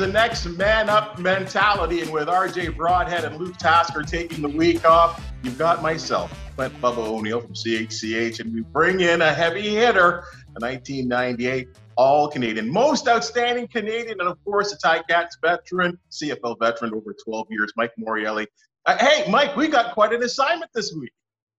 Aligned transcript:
the 0.00 0.06
next 0.06 0.46
man 0.46 0.88
up 0.88 1.18
mentality, 1.18 2.00
and 2.00 2.10
with 2.10 2.26
RJ 2.26 2.74
Broadhead 2.74 3.26
and 3.26 3.36
Luke 3.36 3.58
Tasker 3.58 4.02
taking 4.02 4.40
the 4.40 4.48
week 4.48 4.86
off, 4.86 5.22
you've 5.42 5.58
got 5.58 5.82
myself, 5.82 6.32
Clint 6.56 6.72
Bubba 6.80 7.06
O'Neill 7.06 7.42
from 7.42 7.52
CHCH, 7.52 8.40
and 8.40 8.50
we 8.50 8.62
bring 8.62 9.00
in 9.00 9.20
a 9.20 9.30
heavy 9.30 9.68
hitter, 9.68 10.24
a 10.56 10.60
1998 10.60 11.68
All 11.96 12.28
Canadian, 12.28 12.72
most 12.72 13.08
outstanding 13.08 13.68
Canadian, 13.68 14.18
and 14.20 14.28
of 14.30 14.42
course, 14.42 14.72
a 14.72 14.78
Ticats 14.78 15.36
veteran, 15.42 15.98
CFL 16.10 16.58
veteran 16.58 16.94
over 16.94 17.14
12 17.22 17.48
years, 17.50 17.70
Mike 17.76 17.92
Morreale. 18.00 18.46
Uh, 18.86 18.96
hey, 18.96 19.30
Mike, 19.30 19.54
we 19.54 19.68
got 19.68 19.92
quite 19.92 20.14
an 20.14 20.22
assignment 20.22 20.70
this 20.74 20.94
week. 20.94 21.12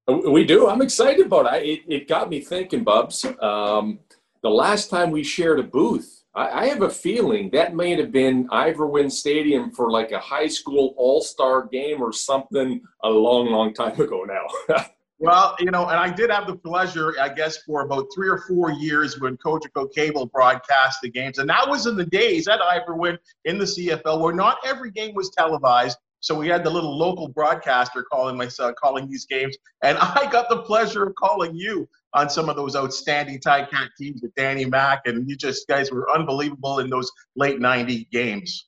We 0.08 0.46
do. 0.46 0.68
I'm 0.68 0.82
excited 0.82 1.28
about 1.28 1.54
it. 1.54 1.64
It, 1.64 1.80
it 1.88 2.08
got 2.08 2.28
me 2.28 2.40
thinking, 2.40 2.84
Bubs. 2.84 3.24
Um, 3.40 4.00
the 4.42 4.50
last 4.50 4.90
time 4.90 5.12
we 5.12 5.22
shared 5.22 5.60
a 5.60 5.64
booth, 5.64 6.21
I, 6.34 6.64
I 6.64 6.66
have 6.68 6.82
a 6.82 6.90
feeling 6.90 7.50
that 7.52 7.76
may 7.76 7.96
have 7.96 8.12
been 8.12 8.48
Ivor 8.52 8.88
Wynne 8.88 9.10
Stadium 9.10 9.72
for 9.72 9.92
like 9.92 10.12
a 10.12 10.20
high 10.20 10.48
school 10.48 10.94
all 10.98 11.22
star 11.22 11.68
game 11.68 12.02
or 12.02 12.14
something 12.14 12.82
a 13.04 13.10
long, 13.10 13.48
long 13.48 13.74
time 13.74 14.00
ago 14.00 14.24
now. 14.24 14.86
Well, 15.24 15.56
you 15.60 15.70
know, 15.70 15.88
and 15.88 16.00
I 16.00 16.10
did 16.10 16.32
have 16.32 16.48
the 16.48 16.56
pleasure, 16.56 17.14
I 17.22 17.30
guess, 17.30 17.58
for 17.58 17.82
about 17.82 18.08
three 18.12 18.28
or 18.28 18.40
four 18.40 18.72
years 18.72 19.20
when 19.20 19.38
Cogeco 19.38 19.94
Cable 19.94 20.26
broadcast 20.26 20.98
the 21.04 21.12
games. 21.12 21.38
And 21.38 21.48
that 21.48 21.70
was 21.70 21.86
in 21.86 21.96
the 21.96 22.08
days 22.08 22.48
at 22.48 22.60
Wynne 22.88 23.20
in 23.46 23.60
the 23.60 23.66
CFL 23.66 24.20
where 24.20 24.34
not 24.34 24.58
every 24.66 24.90
game 24.90 25.14
was 25.14 25.30
televised. 25.30 26.00
So 26.22 26.34
we 26.34 26.48
had 26.48 26.64
the 26.64 26.72
little 26.72 26.98
local 26.98 27.28
broadcaster 27.28 28.02
calling 28.02 28.36
myself, 28.36 28.74
calling 28.82 29.08
these 29.08 29.28
games. 29.28 29.56
And 29.84 29.96
I 30.02 30.28
got 30.32 30.50
the 30.50 30.64
pleasure 30.64 31.06
of 31.06 31.14
calling 31.14 31.54
you 31.54 31.88
on 32.14 32.30
some 32.30 32.50
of 32.50 32.56
those 32.56 32.76
outstanding 32.76 33.40
Ticat 33.40 33.90
teams 33.98 34.22
with 34.22 34.34
Danny 34.36 34.66
Mack, 34.66 35.02
and 35.06 35.30
you 35.30 35.36
just 35.36 35.68
guys 35.68 35.92
were 35.92 36.10
unbelievable 36.12 36.80
in 36.80 36.90
those 36.90 37.12
late 37.36 37.60
'90 37.60 38.08
games. 38.12 38.68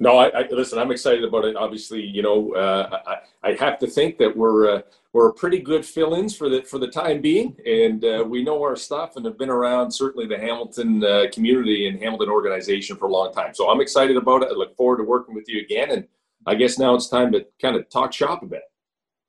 No, 0.00 0.18
I, 0.18 0.28
I, 0.28 0.48
listen. 0.50 0.78
I'm 0.78 0.92
excited 0.92 1.24
about 1.24 1.44
it. 1.44 1.56
Obviously, 1.56 2.02
you 2.02 2.22
know, 2.22 2.54
uh, 2.54 3.00
I, 3.06 3.48
I, 3.48 3.52
have 3.54 3.80
to 3.80 3.86
think 3.88 4.16
that 4.18 4.36
we're 4.36 4.76
uh, 4.76 4.82
we're 5.12 5.28
a 5.28 5.32
pretty 5.32 5.58
good 5.58 5.84
fill-ins 5.84 6.36
for 6.36 6.48
the 6.48 6.62
for 6.62 6.78
the 6.78 6.86
time 6.86 7.20
being, 7.20 7.56
and 7.66 8.04
uh, 8.04 8.24
we 8.26 8.44
know 8.44 8.62
our 8.62 8.76
stuff 8.76 9.16
and 9.16 9.26
have 9.26 9.36
been 9.36 9.50
around 9.50 9.90
certainly 9.90 10.26
the 10.26 10.38
Hamilton 10.38 11.02
uh, 11.02 11.24
community 11.32 11.88
and 11.88 11.98
Hamilton 11.98 12.28
organization 12.28 12.96
for 12.96 13.06
a 13.06 13.10
long 13.10 13.32
time. 13.32 13.54
So 13.54 13.68
I'm 13.70 13.80
excited 13.80 14.16
about 14.16 14.42
it. 14.42 14.50
I 14.52 14.54
look 14.54 14.76
forward 14.76 14.98
to 14.98 15.02
working 15.02 15.34
with 15.34 15.48
you 15.48 15.60
again, 15.60 15.90
and 15.90 16.06
I 16.46 16.54
guess 16.54 16.78
now 16.78 16.94
it's 16.94 17.08
time 17.08 17.32
to 17.32 17.44
kind 17.60 17.74
of 17.74 17.88
talk 17.90 18.12
shop 18.12 18.44
a 18.44 18.46
bit. 18.46 18.62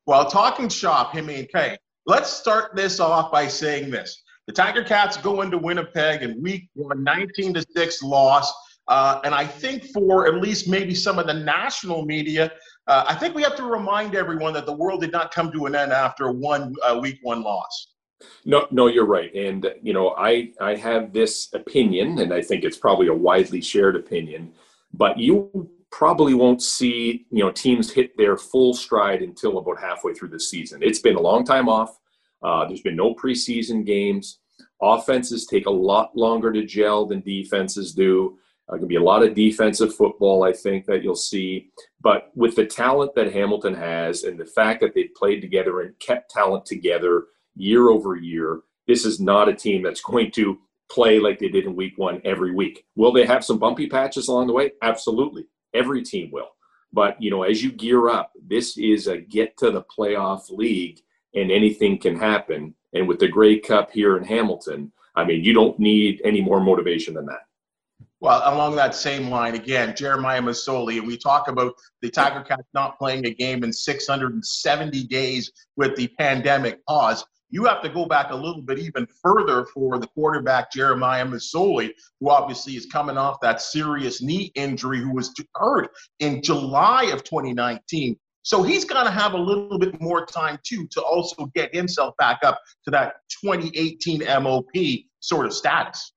Well, 0.06 0.30
talking 0.30 0.70
shop, 0.70 1.16
I 1.16 1.22
mean, 1.22 1.48
okay, 1.54 1.78
Let's 2.10 2.32
start 2.32 2.76
this 2.76 3.00
off 3.00 3.32
by 3.32 3.48
saying 3.48 3.92
this. 3.92 4.24
The 4.48 4.54
Tiger 4.54 4.84
Cats 4.84 5.16
go 5.16 5.42
into 5.42 5.60
Winnipeg 5.60 6.24
in 6.24 6.42
week 6.42 6.68
one, 6.74 7.04
19 7.04 7.54
to 7.54 7.64
6 7.78 8.02
loss. 8.02 8.52
Uh, 8.88 9.22
and 9.24 9.36
I 9.36 9.46
think 9.46 9.84
for 9.94 10.26
at 10.26 10.42
least 10.42 10.68
maybe 10.68 10.96
some 10.96 11.20
of 11.20 11.28
the 11.28 11.36
national 11.36 12.06
media, 12.06 12.52
uh, 12.88 13.06
I 13.08 13.14
think 13.14 13.36
we 13.36 13.44
have 13.44 13.56
to 13.58 13.64
remind 13.64 14.16
everyone 14.16 14.54
that 14.54 14.66
the 14.66 14.74
world 14.74 15.02
did 15.02 15.12
not 15.12 15.32
come 15.32 15.52
to 15.52 15.68
an 15.68 15.76
end 15.76 15.92
after 15.92 16.32
one 16.32 16.74
uh, 16.84 16.98
week 17.00 17.20
one 17.22 17.44
loss. 17.44 17.90
No, 18.44 18.66
no, 18.72 18.88
you're 18.88 19.06
right. 19.06 19.32
And, 19.36 19.72
you 19.84 19.94
know, 19.94 20.16
I, 20.18 20.52
I 20.60 20.74
have 20.78 21.14
this 21.14 21.50
opinion, 21.54 22.18
and 22.18 22.34
I 22.34 22.42
think 22.42 22.64
it's 22.64 22.78
probably 22.78 23.06
a 23.06 23.14
widely 23.14 23.62
shared 23.62 23.96
opinion, 23.96 24.54
but 24.96 25.20
you 25.20 25.70
probably 25.92 26.34
won't 26.34 26.62
see 26.62 27.26
you 27.32 27.44
know 27.44 27.52
teams 27.52 27.92
hit 27.92 28.16
their 28.18 28.38
full 28.38 28.74
stride 28.74 29.22
until 29.22 29.58
about 29.58 29.80
halfway 29.80 30.14
through 30.14 30.30
the 30.30 30.40
season. 30.40 30.82
It's 30.84 31.00
been 31.00 31.16
a 31.16 31.22
long 31.22 31.44
time 31.44 31.70
off. 31.70 31.98
Uh, 32.42 32.66
there's 32.68 32.82
been 32.82 32.96
no 32.96 33.14
preseason 33.16 33.86
games. 33.86 34.40
Offenses 34.82 35.46
take 35.46 35.66
a 35.66 35.72
lot 35.72 36.16
longer 36.16 36.54
to 36.54 36.66
gel 36.66 37.06
than 37.06 37.22
defenses 37.22 37.94
do. 37.94 38.38
Uh, 38.70 38.74
going 38.74 38.82
to 38.84 38.88
be 38.88 38.96
a 38.96 39.02
lot 39.02 39.24
of 39.24 39.34
defensive 39.34 39.96
football, 39.96 40.44
I 40.44 40.54
think, 40.54 40.86
that 40.86 41.04
you'll 41.04 41.16
see. 41.16 41.72
But 42.02 42.30
with 42.36 42.56
the 42.56 42.68
talent 42.68 43.16
that 43.16 43.34
Hamilton 43.34 43.74
has 43.74 44.24
and 44.24 44.40
the 44.40 44.46
fact 44.46 44.80
that 44.82 44.94
they've 44.94 45.14
played 45.16 45.42
together 45.42 45.82
and 45.82 45.98
kept 46.00 46.30
talent 46.30 46.66
together 46.68 47.26
year 47.56 47.90
over 47.90 48.16
year, 48.16 48.62
this 48.88 49.06
is 49.06 49.20
not 49.20 49.50
a 49.50 49.56
team 49.56 49.82
that's 49.82 50.02
going 50.02 50.32
to 50.32 50.60
play 50.92 51.20
like 51.20 51.40
they 51.40 51.50
did 51.50 51.66
in 51.66 51.76
week 51.76 51.94
one 51.98 52.22
every 52.24 52.54
week. 52.54 52.86
Will 52.96 53.12
they 53.12 53.26
have 53.26 53.44
some 53.44 53.58
bumpy 53.58 53.88
patches 53.88 54.28
along 54.28 54.48
the 54.48 54.54
way? 54.54 54.72
Absolutely. 54.84 55.46
Every 55.74 56.04
team 56.04 56.32
will. 56.32 56.50
But, 56.92 57.22
you 57.22 57.30
know, 57.30 57.44
as 57.44 57.64
you 57.64 57.72
gear 57.72 58.10
up, 58.10 58.32
this 58.48 58.78
is 58.78 59.08
a 59.08 59.18
get 59.18 59.58
to 59.58 59.72
the 59.72 59.84
playoff 59.84 60.50
league 60.50 61.00
and 61.36 61.52
anything 61.52 62.00
can 62.00 62.18
happen. 62.18 62.74
And 62.94 63.08
with 63.08 63.20
the 63.20 63.28
Grey 63.28 63.60
Cup 63.60 63.92
here 63.92 64.18
in 64.18 64.24
Hamilton, 64.24 64.92
I 65.16 65.24
mean, 65.24 65.44
you 65.44 65.54
don't 65.54 65.78
need 65.80 66.22
any 66.24 66.42
more 66.42 66.60
motivation 66.60 67.14
than 67.14 67.28
that. 67.28 67.42
Well, 68.22 68.42
along 68.54 68.76
that 68.76 68.96
same 68.96 69.30
line, 69.30 69.56
again, 69.56 69.96
Jeremiah 69.96 70.42
Masoli, 70.42 70.98
and 70.98 71.08
we 71.08 71.18
talk 71.18 71.48
about 71.48 71.74
the 72.02 72.10
Tiger 72.10 72.42
Cats 72.42 72.68
not 72.74 72.98
playing 72.98 73.26
a 73.26 73.34
game 73.34 73.64
in 73.64 73.72
670 73.72 75.04
days 75.06 75.52
with 75.78 75.96
the 75.96 76.10
pandemic 76.20 76.86
pause 76.86 77.24
you 77.50 77.66
have 77.66 77.82
to 77.82 77.90
go 77.90 78.06
back 78.06 78.32
a 78.32 78.36
little 78.36 78.62
bit 78.62 78.80
even 78.80 79.08
further 79.22 79.66
for 79.66 79.98
the 80.00 80.08
quarterback 80.08 80.72
Jeremiah 80.72 81.26
Masoli, 81.26 81.92
who 82.20 82.30
obviously 82.30 82.74
is 82.74 82.86
coming 82.86 83.18
off 83.18 83.38
that 83.42 83.62
serious 83.62 84.22
knee 84.22 84.52
injury, 84.56 85.00
who 85.00 85.14
was 85.14 85.34
hurt 85.56 85.90
in 86.20 86.42
July 86.42 87.06
of 87.06 87.24
2019. 87.24 88.18
So 88.44 88.64
he's 88.64 88.86
going 88.86 89.06
to 89.06 89.12
have 89.12 89.34
a 89.34 89.38
little 89.38 89.78
bit 89.78 90.00
more 90.02 90.26
time 90.26 90.60
too 90.64 90.88
to 90.92 91.02
also 91.02 91.46
get 91.56 91.74
himself 91.74 92.16
back 92.18 92.40
up 92.44 92.60
to 92.86 92.92
that 92.92 93.16
2018 93.44 94.24
MOP 94.42 94.66
sort 95.20 95.46
of 95.46 95.54
status. 95.54 96.14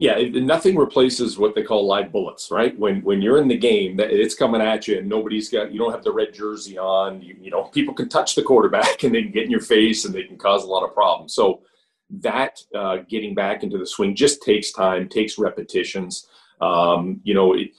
Yeah, 0.00 0.16
nothing 0.32 0.76
replaces 0.76 1.38
what 1.38 1.56
they 1.56 1.64
call 1.64 1.84
live 1.84 2.12
bullets, 2.12 2.52
right? 2.52 2.78
When 2.78 3.02
when 3.02 3.20
you're 3.20 3.38
in 3.38 3.48
the 3.48 3.58
game, 3.58 3.96
that 3.96 4.12
it's 4.12 4.36
coming 4.36 4.60
at 4.60 4.86
you, 4.86 4.98
and 4.98 5.08
nobody's 5.08 5.48
got 5.48 5.72
you 5.72 5.78
don't 5.80 5.90
have 5.90 6.04
the 6.04 6.12
red 6.12 6.32
jersey 6.32 6.78
on. 6.78 7.20
You, 7.20 7.36
you 7.40 7.50
know, 7.50 7.64
people 7.64 7.94
can 7.94 8.08
touch 8.08 8.36
the 8.36 8.42
quarterback 8.42 9.02
and 9.02 9.12
they 9.12 9.22
can 9.22 9.32
get 9.32 9.44
in 9.44 9.50
your 9.50 9.60
face 9.60 10.04
and 10.04 10.14
they 10.14 10.22
can 10.22 10.38
cause 10.38 10.62
a 10.62 10.68
lot 10.68 10.84
of 10.84 10.94
problems. 10.94 11.34
So 11.34 11.62
that 12.20 12.62
uh, 12.72 12.98
getting 13.08 13.34
back 13.34 13.64
into 13.64 13.76
the 13.76 13.86
swing 13.86 14.14
just 14.14 14.40
takes 14.40 14.70
time, 14.70 15.08
takes 15.08 15.36
repetitions. 15.36 16.28
Um, 16.60 17.20
you 17.24 17.34
know, 17.34 17.54
it, 17.54 17.70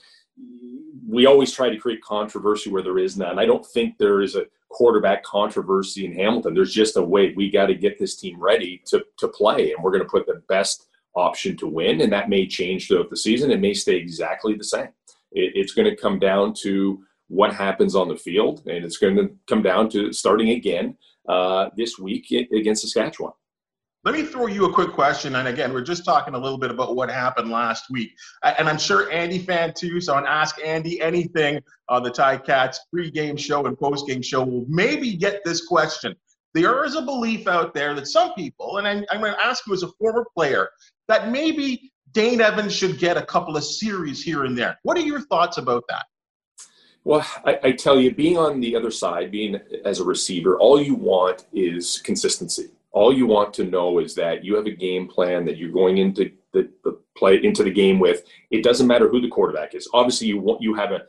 we 1.08 1.24
always 1.24 1.52
try 1.52 1.70
to 1.70 1.78
create 1.78 2.02
controversy 2.02 2.70
where 2.70 2.82
there 2.82 2.98
is 2.98 3.16
none. 3.16 3.38
I 3.38 3.46
don't 3.46 3.66
think 3.66 3.96
there 3.96 4.20
is 4.20 4.36
a 4.36 4.44
quarterback 4.68 5.24
controversy 5.24 6.04
in 6.04 6.12
Hamilton. 6.12 6.52
There's 6.52 6.74
just 6.74 6.98
a 6.98 7.02
way 7.02 7.32
we 7.34 7.50
got 7.50 7.66
to 7.66 7.74
get 7.74 7.98
this 7.98 8.16
team 8.16 8.38
ready 8.38 8.82
to 8.88 9.04
to 9.16 9.28
play, 9.28 9.72
and 9.72 9.82
we're 9.82 9.90
going 9.90 10.04
to 10.04 10.08
put 10.08 10.26
the 10.26 10.42
best 10.48 10.88
option 11.14 11.56
to 11.58 11.66
win, 11.66 12.00
and 12.00 12.12
that 12.12 12.28
may 12.28 12.46
change 12.46 12.88
throughout 12.88 13.10
the 13.10 13.16
season. 13.16 13.50
It 13.50 13.60
may 13.60 13.74
stay 13.74 13.96
exactly 13.96 14.54
the 14.54 14.64
same. 14.64 14.88
It, 15.32 15.52
it's 15.54 15.72
going 15.72 15.88
to 15.88 15.96
come 15.96 16.18
down 16.18 16.54
to 16.62 17.02
what 17.28 17.54
happens 17.54 17.94
on 17.94 18.08
the 18.08 18.16
field, 18.16 18.62
and 18.66 18.84
it's 18.84 18.98
going 18.98 19.16
to 19.16 19.30
come 19.46 19.62
down 19.62 19.88
to 19.90 20.12
starting 20.12 20.50
again 20.50 20.96
uh, 21.28 21.70
this 21.76 21.98
week 21.98 22.30
against 22.30 22.82
Saskatchewan. 22.82 23.32
Let 24.02 24.14
me 24.14 24.22
throw 24.22 24.46
you 24.46 24.64
a 24.64 24.72
quick 24.72 24.92
question. 24.92 25.36
And 25.36 25.46
again, 25.46 25.74
we're 25.74 25.82
just 25.82 26.06
talking 26.06 26.32
a 26.32 26.38
little 26.38 26.56
bit 26.56 26.70
about 26.70 26.96
what 26.96 27.10
happened 27.10 27.50
last 27.50 27.84
week. 27.90 28.14
And 28.42 28.66
I'm 28.66 28.78
sure 28.78 29.12
Andy 29.12 29.38
fan 29.38 29.74
too. 29.74 30.00
So 30.00 30.14
on 30.14 30.26
Ask 30.26 30.56
Andy 30.64 31.02
Anything 31.02 31.60
on 31.90 32.02
the 32.02 32.10
Ticats 32.10 32.78
pregame 32.94 33.38
show 33.38 33.66
and 33.66 33.76
postgame 33.76 34.24
show 34.24 34.42
will 34.42 34.64
maybe 34.68 35.16
get 35.16 35.44
this 35.44 35.66
question. 35.66 36.16
There 36.54 36.82
is 36.84 36.96
a 36.96 37.02
belief 37.02 37.46
out 37.46 37.74
there 37.74 37.94
that 37.94 38.06
some 38.06 38.32
people, 38.32 38.78
and 38.78 38.88
I'm, 38.88 39.04
I'm 39.10 39.20
going 39.20 39.34
to 39.34 39.44
ask 39.44 39.66
you 39.66 39.74
as 39.74 39.82
a 39.82 39.88
former 40.00 40.26
player, 40.34 40.70
that 41.10 41.30
maybe 41.30 41.92
Dane 42.12 42.40
Evans 42.40 42.74
should 42.74 42.98
get 42.98 43.16
a 43.16 43.22
couple 43.22 43.56
of 43.56 43.64
series 43.64 44.22
here 44.22 44.44
and 44.44 44.56
there. 44.56 44.78
What 44.84 44.96
are 44.96 45.02
your 45.02 45.20
thoughts 45.20 45.58
about 45.58 45.84
that? 45.88 46.06
Well, 47.02 47.26
I, 47.44 47.58
I, 47.64 47.72
tell 47.72 47.98
you, 47.98 48.14
being 48.14 48.36
on 48.38 48.60
the 48.60 48.76
other 48.76 48.90
side, 48.90 49.30
being 49.30 49.58
as 49.84 50.00
a 50.00 50.04
receiver, 50.04 50.58
all 50.58 50.80
you 50.80 50.94
want 50.94 51.46
is 51.52 52.00
consistency. 52.04 52.68
All 52.92 53.12
you 53.12 53.26
want 53.26 53.54
to 53.54 53.64
know 53.64 53.98
is 53.98 54.14
that 54.16 54.44
you 54.44 54.54
have 54.54 54.66
a 54.66 54.70
game 54.70 55.08
plan 55.08 55.44
that 55.46 55.56
you're 55.56 55.72
going 55.72 55.98
into 55.98 56.30
the, 56.52 56.68
the 56.84 56.98
play 57.16 57.42
into 57.42 57.64
the 57.64 57.70
game 57.70 57.98
with. 57.98 58.22
It 58.50 58.62
doesn't 58.62 58.86
matter 58.86 59.08
who 59.08 59.20
the 59.20 59.28
quarterback 59.28 59.74
is. 59.74 59.88
Obviously, 59.94 60.28
you 60.28 60.40
want 60.40 60.60
you 60.60 60.74
have 60.74 60.92
a 60.92 61.02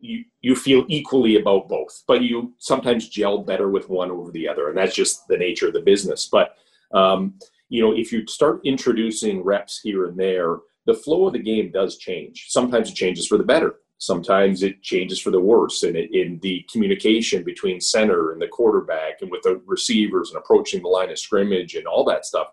you 0.00 0.24
you 0.40 0.56
feel 0.56 0.84
equally 0.88 1.36
about 1.36 1.68
both, 1.68 2.02
but 2.08 2.22
you 2.22 2.54
sometimes 2.58 3.08
gel 3.08 3.38
better 3.38 3.68
with 3.68 3.88
one 3.90 4.10
over 4.10 4.30
the 4.30 4.48
other, 4.48 4.68
and 4.68 4.78
that's 4.78 4.94
just 4.94 5.28
the 5.28 5.36
nature 5.36 5.66
of 5.66 5.74
the 5.74 5.80
business. 5.80 6.28
But 6.30 6.56
um, 6.92 7.34
you 7.68 7.82
know, 7.82 7.92
if 7.96 8.12
you 8.12 8.26
start 8.26 8.60
introducing 8.64 9.42
reps 9.42 9.80
here 9.82 10.06
and 10.06 10.18
there, 10.18 10.58
the 10.86 10.94
flow 10.94 11.26
of 11.26 11.32
the 11.32 11.38
game 11.38 11.70
does 11.72 11.98
change. 11.98 12.46
Sometimes 12.48 12.90
it 12.90 12.94
changes 12.94 13.26
for 13.26 13.38
the 13.38 13.44
better. 13.44 13.76
Sometimes 13.98 14.62
it 14.62 14.82
changes 14.82 15.20
for 15.20 15.30
the 15.30 15.40
worse. 15.40 15.82
And 15.82 15.96
in 15.96 16.38
the 16.42 16.64
communication 16.70 17.42
between 17.42 17.80
center 17.80 18.32
and 18.32 18.40
the 18.40 18.48
quarterback 18.48 19.22
and 19.22 19.30
with 19.30 19.42
the 19.42 19.60
receivers 19.66 20.30
and 20.30 20.38
approaching 20.38 20.82
the 20.82 20.88
line 20.88 21.10
of 21.10 21.18
scrimmage 21.18 21.74
and 21.74 21.86
all 21.86 22.04
that 22.04 22.26
stuff 22.26 22.48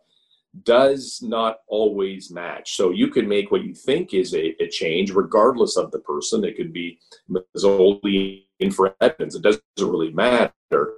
does 0.64 1.20
not 1.22 1.58
always 1.68 2.32
match. 2.32 2.76
So 2.76 2.92
you 2.92 3.10
can 3.10 3.28
make 3.28 3.52
what 3.52 3.64
you 3.64 3.74
think 3.74 4.14
is 4.14 4.34
a, 4.34 4.56
a 4.64 4.68
change 4.68 5.12
regardless 5.12 5.78
of 5.78 5.92
the 5.92 6.00
person. 6.00 6.44
It 6.44 6.56
could 6.56 6.72
be 6.72 7.00
Masoli 7.30 8.46
in 8.60 8.72
for 8.72 8.96
Evans. 9.02 9.36
It 9.36 9.42
doesn't 9.42 9.64
really 9.80 10.12
matter. 10.12 10.94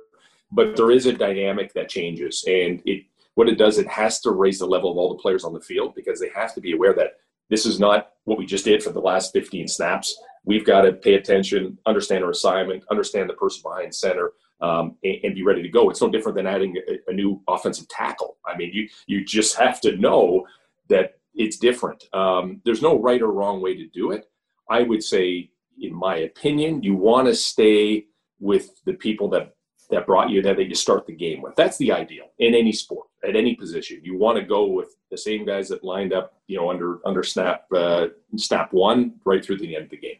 But 0.52 0.76
there 0.76 0.92
is 0.92 1.06
a 1.06 1.14
dynamic 1.14 1.74
that 1.74 1.90
changes. 1.90 2.44
And 2.48 2.82
it 2.86 3.06
what 3.36 3.50
it 3.50 3.58
does, 3.58 3.78
it 3.78 3.88
has 3.88 4.20
to 4.22 4.32
raise 4.32 4.60
the 4.60 4.66
level 4.66 4.92
of 4.92 4.98
all 4.98 5.10
the 5.10 5.22
players 5.22 5.44
on 5.44 5.54
the 5.54 5.62
field 5.62 5.94
because 5.96 6.20
they 6.20 6.30
have 6.34 6.54
to 6.56 6.62
be 6.62 6.74
aware 6.74 6.94
that 6.94 7.18
this 7.50 7.66
is 7.66 7.80
not 7.80 8.12
what 8.24 8.38
we 8.38 8.46
just 8.46 8.66
did 8.66 8.82
for 8.82 8.92
the 8.92 9.00
last 9.00 9.32
15 9.34 9.68
snaps. 9.68 10.20
We've 10.46 10.66
got 10.66 10.82
to 10.82 10.94
pay 10.94 11.16
attention, 11.16 11.78
understand 11.86 12.24
our 12.24 12.32
assignment, 12.32 12.84
understand 12.90 13.30
the 13.30 13.34
person 13.34 13.62
behind 13.64 13.94
center, 13.94 14.32
um, 14.62 14.96
and, 15.04 15.18
and, 15.24 15.36
be 15.36 15.44
ready 15.44 15.62
to 15.62 15.70
go. 15.70 15.90
It's 15.90 16.02
no 16.02 16.10
different 16.10 16.38
than 16.38 16.48
adding 16.48 16.78
a, 16.88 17.12
a, 17.12 17.14
new 17.14 17.42
offensive 17.48 17.90
tackle. 17.90 18.38
I 18.46 18.56
mean, 18.56 18.72
you 18.74 18.88
you 19.06 19.26
just 19.26 19.58
have 19.58 19.82
to 19.82 19.98
know 19.98 20.48
that 20.88 21.16
it's 21.34 21.58
different. 21.58 22.06
Um, 22.14 22.62
there's 22.64 22.82
no 22.82 22.98
right 22.98 23.22
or 23.22 23.34
wrong 23.34 23.62
way 23.62 23.76
to 23.76 23.88
do 23.88 24.12
it. 24.12 24.30
I 24.70 24.84
would 24.84 25.04
say, 25.04 25.52
in 25.82 25.94
my 25.94 26.18
opinion, 26.20 26.84
you 26.84 26.96
want 26.96 27.28
to 27.28 27.36
stay 27.36 28.06
with 28.40 28.82
the 28.86 28.94
people 28.94 29.28
that 29.32 29.56
that 29.90 30.08
brought 30.08 30.30
you 30.30 30.42
there 30.42 30.56
that 30.56 30.70
you 30.70 30.76
start 30.76 31.06
the 31.06 31.14
game 31.14 31.42
with. 31.42 31.56
That's 31.56 31.78
the 31.78 31.92
ideal 31.92 32.26
in 32.40 32.56
any 32.56 32.72
sport 32.72 33.08
at 33.28 33.36
any 33.36 33.56
position. 33.56 34.00
You 34.04 34.18
want 34.18 34.38
to 34.38 34.44
go 34.44 34.66
with 34.66 34.96
the 35.12 35.18
same 35.18 35.46
guys 35.46 35.68
that 35.70 35.84
lined 35.84 36.14
up, 36.14 36.34
you 36.48 36.58
know, 36.58 36.70
under 36.70 37.00
under 37.06 37.24
snap 37.24 37.66
uh, 37.76 38.08
snap 38.38 38.72
one 38.72 39.16
right 39.26 39.44
through 39.44 39.58
the 39.58 39.76
end 39.76 39.86
of 39.86 39.92
the 39.92 39.98
game. 39.98 40.18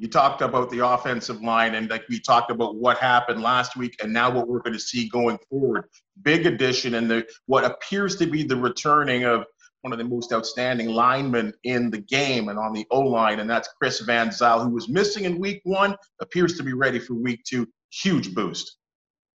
You 0.00 0.08
talked 0.08 0.42
about 0.42 0.70
the 0.70 0.86
offensive 0.86 1.42
line, 1.42 1.74
and 1.74 1.90
like 1.90 2.04
we 2.08 2.20
talked 2.20 2.50
about 2.50 2.76
what 2.76 2.98
happened 2.98 3.42
last 3.42 3.76
week, 3.76 3.96
and 4.02 4.12
now 4.12 4.30
what 4.30 4.46
we're 4.46 4.60
going 4.60 4.74
to 4.74 4.80
see 4.80 5.08
going 5.08 5.38
forward. 5.50 5.86
Big 6.22 6.46
addition, 6.46 6.94
and 6.94 7.10
the 7.10 7.26
what 7.46 7.64
appears 7.64 8.16
to 8.16 8.26
be 8.26 8.42
the 8.42 8.56
returning 8.56 9.24
of 9.24 9.44
one 9.82 9.92
of 9.92 9.98
the 9.98 10.04
most 10.04 10.32
outstanding 10.32 10.88
linemen 10.88 11.52
in 11.64 11.90
the 11.90 11.98
game 12.00 12.48
and 12.48 12.58
on 12.58 12.72
the 12.72 12.86
O 12.90 13.00
line, 13.00 13.40
and 13.40 13.48
that's 13.48 13.68
Chris 13.80 14.00
Van 14.00 14.30
Zyl, 14.30 14.62
who 14.62 14.70
was 14.70 14.88
missing 14.88 15.24
in 15.24 15.38
week 15.38 15.60
one, 15.64 15.96
appears 16.20 16.56
to 16.56 16.62
be 16.62 16.72
ready 16.72 16.98
for 16.98 17.14
week 17.14 17.42
two. 17.44 17.66
Huge 17.90 18.34
boost. 18.34 18.77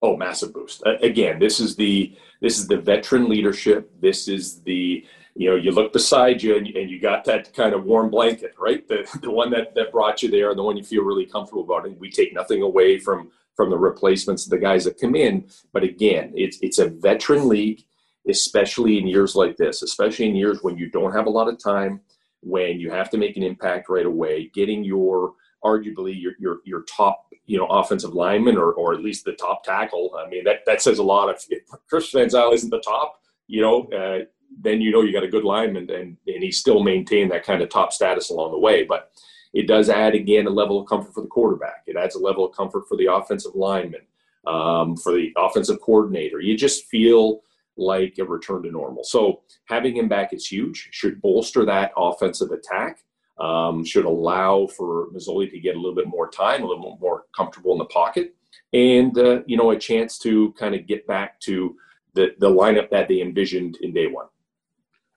Oh, 0.01 0.17
massive 0.17 0.53
boost! 0.53 0.81
Again, 1.01 1.37
this 1.37 1.59
is 1.59 1.75
the 1.75 2.15
this 2.41 2.57
is 2.57 2.67
the 2.67 2.77
veteran 2.77 3.29
leadership. 3.29 3.91
This 4.01 4.27
is 4.27 4.61
the 4.61 5.05
you 5.35 5.49
know 5.49 5.55
you 5.55 5.71
look 5.71 5.93
beside 5.93 6.41
you 6.41 6.57
and, 6.57 6.67
and 6.67 6.89
you 6.89 6.99
got 6.99 7.23
that 7.25 7.53
kind 7.53 7.75
of 7.75 7.85
warm 7.85 8.09
blanket, 8.09 8.55
right? 8.59 8.87
The 8.87 9.07
the 9.21 9.29
one 9.29 9.51
that 9.51 9.75
that 9.75 9.91
brought 9.91 10.23
you 10.23 10.31
there, 10.31 10.49
and 10.49 10.57
the 10.57 10.63
one 10.63 10.75
you 10.75 10.83
feel 10.83 11.03
really 11.03 11.25
comfortable 11.27 11.63
about. 11.63 11.85
And 11.85 11.99
we 11.99 12.09
take 12.09 12.33
nothing 12.33 12.63
away 12.63 12.99
from 12.99 13.31
from 13.55 13.69
the 13.69 13.77
replacements, 13.77 14.45
the 14.45 14.57
guys 14.57 14.85
that 14.85 14.99
come 14.99 15.15
in. 15.15 15.45
But 15.71 15.83
again, 15.83 16.33
it's 16.35 16.57
it's 16.61 16.79
a 16.79 16.89
veteran 16.89 17.47
league, 17.47 17.83
especially 18.27 18.97
in 18.97 19.05
years 19.07 19.35
like 19.35 19.55
this, 19.57 19.83
especially 19.83 20.29
in 20.29 20.35
years 20.35 20.63
when 20.63 20.77
you 20.77 20.89
don't 20.89 21.13
have 21.13 21.27
a 21.27 21.31
lot 21.31 21.47
of 21.47 21.61
time, 21.61 22.01
when 22.41 22.79
you 22.79 22.89
have 22.89 23.11
to 23.11 23.17
make 23.17 23.37
an 23.37 23.43
impact 23.43 23.87
right 23.87 24.07
away. 24.07 24.49
Getting 24.51 24.83
your 24.83 25.33
arguably 25.63 26.19
your 26.19 26.33
your, 26.39 26.57
your 26.65 26.83
top 26.83 27.25
you 27.45 27.57
know 27.57 27.67
offensive 27.67 28.13
lineman 28.13 28.57
or, 28.57 28.73
or 28.73 28.93
at 28.93 29.01
least 29.01 29.25
the 29.25 29.33
top 29.33 29.63
tackle. 29.63 30.15
I 30.17 30.29
mean 30.29 30.43
that 30.45 30.59
that 30.65 30.81
says 30.81 30.99
a 30.99 31.03
lot. 31.03 31.29
If, 31.29 31.45
if 31.49 31.63
Chris 31.87 32.11
Van 32.11 32.29
Zyl 32.29 32.53
isn't 32.53 32.69
the 32.69 32.81
top, 32.81 33.21
you 33.47 33.61
know, 33.61 33.83
uh, 33.87 34.25
then 34.59 34.81
you 34.81 34.91
know 34.91 35.01
you 35.01 35.13
got 35.13 35.23
a 35.23 35.27
good 35.27 35.43
lineman, 35.43 35.89
and 35.89 36.17
and 36.27 36.43
he 36.43 36.51
still 36.51 36.83
maintained 36.83 37.31
that 37.31 37.45
kind 37.45 37.61
of 37.61 37.69
top 37.69 37.93
status 37.93 38.29
along 38.29 38.51
the 38.51 38.59
way. 38.59 38.83
But 38.83 39.11
it 39.53 39.67
does 39.67 39.89
add 39.89 40.15
again 40.15 40.47
a 40.47 40.51
level 40.51 40.79
of 40.79 40.87
comfort 40.87 41.13
for 41.13 41.21
the 41.21 41.27
quarterback. 41.27 41.83
It 41.87 41.97
adds 41.97 42.15
a 42.15 42.19
level 42.19 42.45
of 42.45 42.55
comfort 42.55 42.87
for 42.87 42.97
the 42.97 43.13
offensive 43.13 43.55
lineman, 43.55 44.01
um, 44.47 44.95
for 44.95 45.13
the 45.13 45.33
offensive 45.37 45.81
coordinator. 45.81 46.39
You 46.39 46.57
just 46.57 46.85
feel 46.85 47.41
like 47.77 48.17
a 48.19 48.23
return 48.23 48.63
to 48.63 48.71
normal. 48.71 49.03
So 49.03 49.41
having 49.65 49.95
him 49.95 50.07
back 50.07 50.33
is 50.33 50.47
huge. 50.47 50.89
Should 50.91 51.21
bolster 51.21 51.65
that 51.65 51.91
offensive 51.97 52.51
attack 52.51 52.99
um, 53.41 53.83
should 53.83 54.05
allow 54.05 54.67
for 54.67 55.07
Masoli 55.07 55.49
to 55.49 55.59
get 55.59 55.75
a 55.75 55.79
little 55.79 55.95
bit 55.95 56.07
more 56.07 56.29
time, 56.29 56.63
a 56.63 56.67
little 56.67 56.97
more 57.01 57.25
comfortable 57.35 57.71
in 57.73 57.79
the 57.79 57.85
pocket, 57.85 58.35
and 58.71 59.17
uh, 59.17 59.41
you 59.47 59.57
know 59.57 59.71
a 59.71 59.77
chance 59.77 60.19
to 60.19 60.53
kind 60.53 60.75
of 60.75 60.85
get 60.85 61.07
back 61.07 61.39
to 61.41 61.75
the 62.13 62.29
the 62.39 62.49
lineup 62.49 62.89
that 62.91 63.07
they 63.07 63.21
envisioned 63.21 63.77
in 63.81 63.93
day 63.93 64.07
one. 64.07 64.27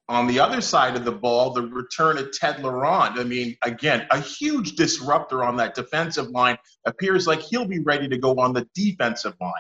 On 0.08 0.26
the 0.26 0.38
other 0.38 0.60
side 0.60 0.96
of 0.96 1.04
the 1.04 1.12
ball, 1.12 1.50
the 1.50 1.62
return 1.62 2.18
of 2.18 2.30
Ted 2.32 2.62
Laurent. 2.62 3.18
I 3.18 3.24
mean, 3.24 3.56
again, 3.62 4.06
a 4.10 4.20
huge 4.20 4.74
disruptor 4.76 5.42
on 5.42 5.56
that 5.56 5.74
defensive 5.74 6.28
line. 6.28 6.58
Appears 6.86 7.26
like 7.26 7.40
he'll 7.40 7.66
be 7.66 7.80
ready 7.80 8.08
to 8.08 8.18
go 8.18 8.38
on 8.38 8.52
the 8.52 8.66
defensive 8.74 9.34
line 9.40 9.52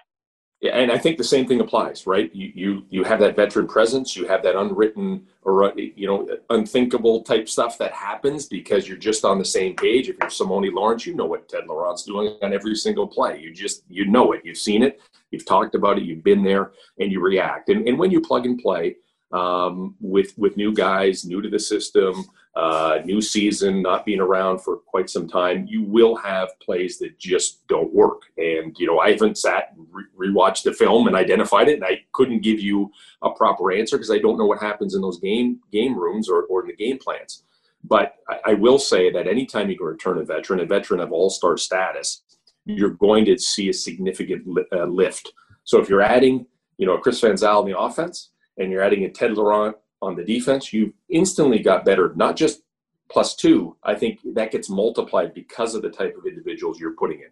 and 0.72 0.90
I 0.90 0.98
think 0.98 1.18
the 1.18 1.24
same 1.24 1.46
thing 1.46 1.60
applies, 1.60 2.06
right? 2.06 2.34
You 2.34 2.52
you 2.54 2.86
you 2.90 3.04
have 3.04 3.20
that 3.20 3.36
veteran 3.36 3.66
presence, 3.66 4.16
you 4.16 4.26
have 4.26 4.42
that 4.44 4.56
unwritten 4.56 5.26
or 5.42 5.64
uh, 5.64 5.72
you 5.76 6.06
know 6.06 6.28
unthinkable 6.50 7.22
type 7.22 7.48
stuff 7.48 7.76
that 7.78 7.92
happens 7.92 8.46
because 8.46 8.88
you're 8.88 8.96
just 8.96 9.24
on 9.24 9.38
the 9.38 9.44
same 9.44 9.76
page. 9.76 10.08
If 10.08 10.16
you're 10.20 10.30
Simoni 10.30 10.72
Lawrence, 10.72 11.06
you 11.06 11.14
know 11.14 11.26
what 11.26 11.48
Ted 11.48 11.66
Laurent's 11.66 12.04
doing 12.04 12.36
on 12.42 12.52
every 12.52 12.74
single 12.76 13.06
play. 13.06 13.40
You 13.40 13.52
just 13.52 13.82
you 13.88 14.06
know 14.06 14.32
it, 14.32 14.42
you've 14.44 14.58
seen 14.58 14.82
it, 14.82 15.00
you've 15.30 15.46
talked 15.46 15.74
about 15.74 15.98
it, 15.98 16.04
you've 16.04 16.24
been 16.24 16.42
there, 16.42 16.72
and 16.98 17.12
you 17.12 17.20
react. 17.20 17.68
And 17.68 17.86
and 17.88 17.98
when 17.98 18.10
you 18.10 18.20
plug 18.20 18.46
and 18.46 18.58
play, 18.58 18.96
um, 19.34 19.96
with 20.00 20.32
with 20.38 20.56
new 20.56 20.72
guys, 20.72 21.24
new 21.24 21.42
to 21.42 21.50
the 21.50 21.58
system, 21.58 22.24
uh, 22.54 23.00
new 23.04 23.20
season, 23.20 23.82
not 23.82 24.06
being 24.06 24.20
around 24.20 24.60
for 24.60 24.76
quite 24.76 25.10
some 25.10 25.28
time, 25.28 25.66
you 25.68 25.82
will 25.82 26.14
have 26.14 26.58
plays 26.60 26.98
that 26.98 27.18
just 27.18 27.66
don't 27.66 27.92
work. 27.92 28.22
And 28.38 28.78
you 28.78 28.86
know, 28.86 29.00
I 29.00 29.10
haven't 29.10 29.36
sat 29.36 29.74
and 29.76 29.86
re- 29.90 30.28
rewatched 30.28 30.62
the 30.62 30.72
film 30.72 31.08
and 31.08 31.16
identified 31.16 31.68
it, 31.68 31.74
and 31.74 31.84
I 31.84 32.02
couldn't 32.12 32.42
give 32.42 32.60
you 32.60 32.92
a 33.22 33.30
proper 33.30 33.72
answer 33.72 33.96
because 33.96 34.12
I 34.12 34.18
don't 34.18 34.38
know 34.38 34.46
what 34.46 34.60
happens 34.60 34.94
in 34.94 35.02
those 35.02 35.18
game 35.18 35.58
game 35.72 35.98
rooms 35.98 36.28
or, 36.28 36.44
or 36.44 36.62
in 36.62 36.68
the 36.68 36.76
game 36.76 36.98
plans. 36.98 37.42
But 37.82 38.14
I, 38.28 38.52
I 38.52 38.54
will 38.54 38.78
say 38.78 39.10
that 39.10 39.26
anytime 39.26 39.68
you 39.68 39.76
can 39.76 39.86
return 39.86 40.18
a 40.18 40.24
veteran, 40.24 40.60
a 40.60 40.64
veteran 40.64 41.00
of 41.00 41.10
all 41.10 41.28
star 41.28 41.56
status, 41.56 42.22
you're 42.66 42.90
going 42.90 43.24
to 43.24 43.36
see 43.36 43.68
a 43.68 43.74
significant 43.74 44.46
li- 44.46 44.64
uh, 44.72 44.84
lift. 44.84 45.32
So 45.64 45.80
if 45.80 45.88
you're 45.88 46.02
adding, 46.02 46.46
you 46.78 46.86
know, 46.86 46.98
Chris 46.98 47.20
Van 47.20 47.36
Zyl 47.36 47.62
in 47.62 47.72
the 47.72 47.78
offense, 47.78 48.30
and 48.58 48.70
you're 48.70 48.82
adding 48.82 49.04
a 49.04 49.10
Ted 49.10 49.32
Laurent 49.32 49.76
on 50.02 50.16
the 50.16 50.24
defense, 50.24 50.72
you've 50.72 50.92
instantly 51.08 51.58
got 51.58 51.84
better, 51.84 52.12
not 52.16 52.36
just 52.36 52.62
plus 53.10 53.34
two. 53.34 53.76
I 53.82 53.94
think 53.94 54.20
that 54.34 54.52
gets 54.52 54.70
multiplied 54.70 55.34
because 55.34 55.74
of 55.74 55.82
the 55.82 55.90
type 55.90 56.16
of 56.16 56.26
individuals 56.26 56.80
you're 56.80 56.96
putting 56.96 57.20
in. 57.20 57.28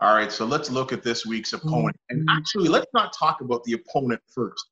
All 0.00 0.14
right, 0.14 0.32
so 0.32 0.44
let's 0.44 0.70
look 0.70 0.92
at 0.92 1.04
this 1.04 1.24
week's 1.24 1.52
opponent. 1.52 1.96
And 2.10 2.28
actually, 2.28 2.68
let's 2.68 2.90
not 2.92 3.14
talk 3.16 3.40
about 3.40 3.62
the 3.64 3.74
opponent 3.74 4.20
first. 4.26 4.66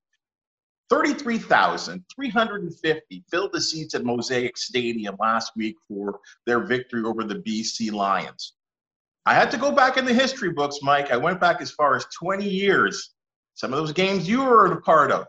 33,350 0.91 3.25
filled 3.31 3.53
the 3.53 3.61
seats 3.61 3.95
at 3.95 4.05
Mosaic 4.05 4.59
Stadium 4.59 5.15
last 5.21 5.53
week 5.57 5.77
for 5.87 6.19
their 6.47 6.65
victory 6.65 7.05
over 7.05 7.23
the 7.23 7.37
BC 7.37 7.93
Lions. 7.93 8.55
I 9.25 9.35
had 9.35 9.53
to 9.53 9.57
go 9.57 9.71
back 9.71 9.99
in 9.99 10.05
the 10.05 10.13
history 10.13 10.51
books, 10.51 10.81
Mike. 10.83 11.13
I 11.13 11.17
went 11.17 11.41
back 11.41 11.61
as 11.61 11.71
far 11.71 11.95
as 11.95 12.07
20 12.19 12.49
years 12.49 13.15
some 13.55 13.73
of 13.73 13.79
those 13.79 13.93
games 13.93 14.27
you 14.27 14.43
were 14.43 14.67
a 14.67 14.81
part 14.81 15.13
of. 15.13 15.29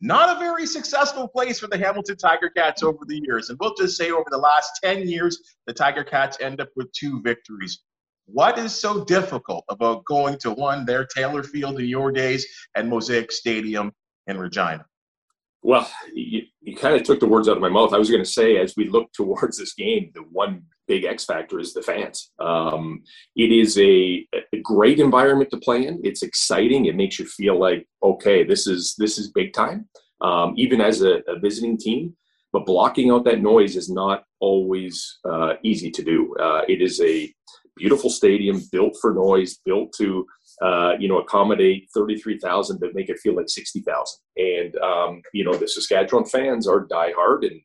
Not 0.00 0.34
a 0.34 0.40
very 0.40 0.66
successful 0.66 1.28
place 1.28 1.58
for 1.60 1.66
the 1.66 1.76
Hamilton 1.76 2.16
Tiger 2.16 2.48
Cats 2.48 2.82
over 2.82 3.04
the 3.06 3.20
years. 3.22 3.50
And 3.50 3.58
we'll 3.60 3.74
just 3.74 3.96
say 3.96 4.10
over 4.10 4.28
the 4.30 4.38
last 4.38 4.80
10 4.82 5.06
years, 5.06 5.38
the 5.66 5.74
Tiger 5.74 6.04
Cats 6.04 6.38
end 6.40 6.60
up 6.60 6.70
with 6.74 6.90
two 6.92 7.20
victories. 7.20 7.80
What 8.24 8.58
is 8.58 8.74
so 8.74 9.04
difficult 9.04 9.64
about 9.68 10.04
going 10.04 10.38
to 10.38 10.52
one 10.52 10.86
there, 10.86 11.04
Taylor 11.04 11.42
Field 11.42 11.80
in 11.80 11.86
your 11.86 12.12
days, 12.12 12.46
and 12.74 12.88
Mosaic 12.88 13.30
Stadium 13.30 13.92
in 14.26 14.38
Regina? 14.38 14.86
Well, 15.62 15.90
you, 16.14 16.42
you 16.62 16.76
kind 16.76 16.94
of 16.94 17.02
took 17.02 17.20
the 17.20 17.26
words 17.26 17.48
out 17.48 17.56
of 17.56 17.62
my 17.62 17.68
mouth. 17.68 17.92
I 17.92 17.98
was 17.98 18.08
going 18.10 18.24
to 18.24 18.30
say, 18.30 18.56
as 18.56 18.74
we 18.76 18.88
look 18.88 19.12
towards 19.12 19.58
this 19.58 19.74
game, 19.74 20.12
the 20.14 20.22
one 20.22 20.62
big 20.90 21.04
X 21.04 21.24
factor 21.24 21.60
is 21.60 21.72
the 21.72 21.82
fans. 21.82 22.32
Um, 22.40 23.02
it 23.36 23.52
is 23.52 23.78
a, 23.78 24.26
a, 24.52 24.58
great 24.60 24.98
environment 24.98 25.50
to 25.52 25.58
play 25.58 25.86
in. 25.86 26.00
It's 26.02 26.24
exciting. 26.24 26.86
It 26.86 26.96
makes 26.96 27.16
you 27.20 27.26
feel 27.26 27.56
like 27.66 27.86
okay, 28.02 28.42
this 28.42 28.66
is 28.66 28.82
this 28.98 29.16
is 29.16 29.30
big 29.40 29.52
time. 29.52 29.88
Um, 30.20 30.48
even 30.56 30.80
as 30.80 31.00
a, 31.02 31.12
a, 31.32 31.38
visiting 31.38 31.78
team, 31.78 32.16
but 32.52 32.66
blocking 32.66 33.10
out 33.12 33.24
that 33.24 33.40
noise 33.40 33.76
is 33.76 33.88
not 33.88 34.24
always 34.40 34.94
uh, 35.30 35.52
easy 35.62 35.90
to 35.92 36.02
do. 36.02 36.34
Uh, 36.46 36.62
it 36.68 36.82
is 36.82 37.00
a 37.00 37.32
beautiful 37.76 38.10
stadium 38.10 38.60
built 38.72 38.94
for 39.00 39.14
noise, 39.14 39.60
built 39.64 39.92
to 39.98 40.26
uh, 40.60 40.92
you 40.98 41.08
know 41.08 41.20
accommodate 41.20 41.88
33,000 41.94 42.80
but 42.80 42.94
make 42.94 43.08
it 43.08 43.20
feel 43.20 43.36
like 43.36 43.48
60,000. 43.48 44.18
And 44.36 44.76
um, 44.90 45.22
you 45.32 45.44
know 45.44 45.54
the 45.54 45.68
Saskatchewan 45.68 46.24
fans 46.24 46.66
are 46.66 46.88
diehard 46.88 47.46
and 47.46 47.60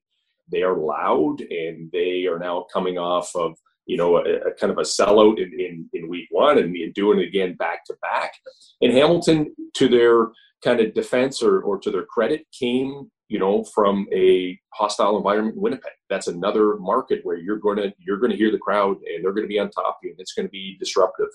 they 0.51 0.63
are 0.63 0.77
loud 0.77 1.41
and 1.41 1.89
they 1.91 2.25
are 2.27 2.39
now 2.39 2.65
coming 2.73 2.97
off 2.97 3.35
of 3.35 3.55
you 3.85 3.97
know 3.97 4.17
a, 4.17 4.21
a 4.21 4.53
kind 4.53 4.71
of 4.71 4.77
a 4.77 4.81
sellout 4.81 5.37
in, 5.37 5.51
in, 5.59 5.89
in 5.93 6.09
week 6.09 6.27
one 6.31 6.57
and, 6.57 6.75
doing 6.93 7.19
it 7.19 7.27
again 7.27 7.55
back 7.55 7.83
to 7.85 7.95
back. 8.01 8.33
And 8.81 8.93
hamilton 8.93 9.55
to 9.75 9.87
their 9.87 10.27
kind 10.63 10.79
of 10.79 10.93
defense 10.93 11.43
or, 11.43 11.61
or 11.61 11.79
to 11.79 11.91
their 11.91 12.05
credit 12.05 12.45
came 12.57 13.09
you 13.27 13.39
know 13.39 13.63
from 13.63 14.07
a 14.13 14.59
hostile 14.73 15.17
environment 15.17 15.55
in 15.55 15.61
winnipeg. 15.61 15.91
That's 16.09 16.27
another 16.27 16.77
market 16.77 17.21
where 17.23 17.37
you're 17.37 17.57
going 17.57 17.77
to 17.77 17.93
you're 17.99 18.19
going 18.19 18.31
to 18.31 18.37
hear 18.37 18.51
the 18.51 18.57
crowd 18.57 18.97
and 18.97 19.23
they're 19.23 19.33
going 19.33 19.45
to 19.45 19.49
be 19.49 19.59
on 19.59 19.69
top 19.69 19.97
of 19.97 20.03
you 20.03 20.11
and 20.11 20.19
it's 20.19 20.33
going 20.33 20.47
to 20.47 20.51
be 20.51 20.77
disruptive. 20.79 21.29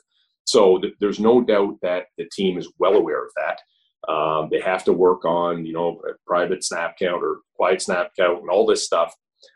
So 0.44 0.78
th- 0.78 0.94
there's 1.00 1.20
no 1.20 1.42
doubt 1.42 1.76
that 1.82 2.06
the 2.16 2.28
team 2.32 2.58
is 2.58 2.72
well 2.78 2.94
aware 2.94 3.24
of 3.24 3.30
that 3.36 3.60
um, 4.08 4.48
they 4.50 4.60
have 4.60 4.84
to 4.84 4.92
work 4.92 5.24
on, 5.24 5.64
you 5.64 5.72
know, 5.72 6.00
private 6.26 6.64
snap 6.64 6.96
count 6.98 7.22
or 7.22 7.40
quiet 7.54 7.82
snap 7.82 8.10
count 8.18 8.40
and 8.40 8.50
all 8.50 8.66
this 8.66 8.84
stuff 8.84 9.14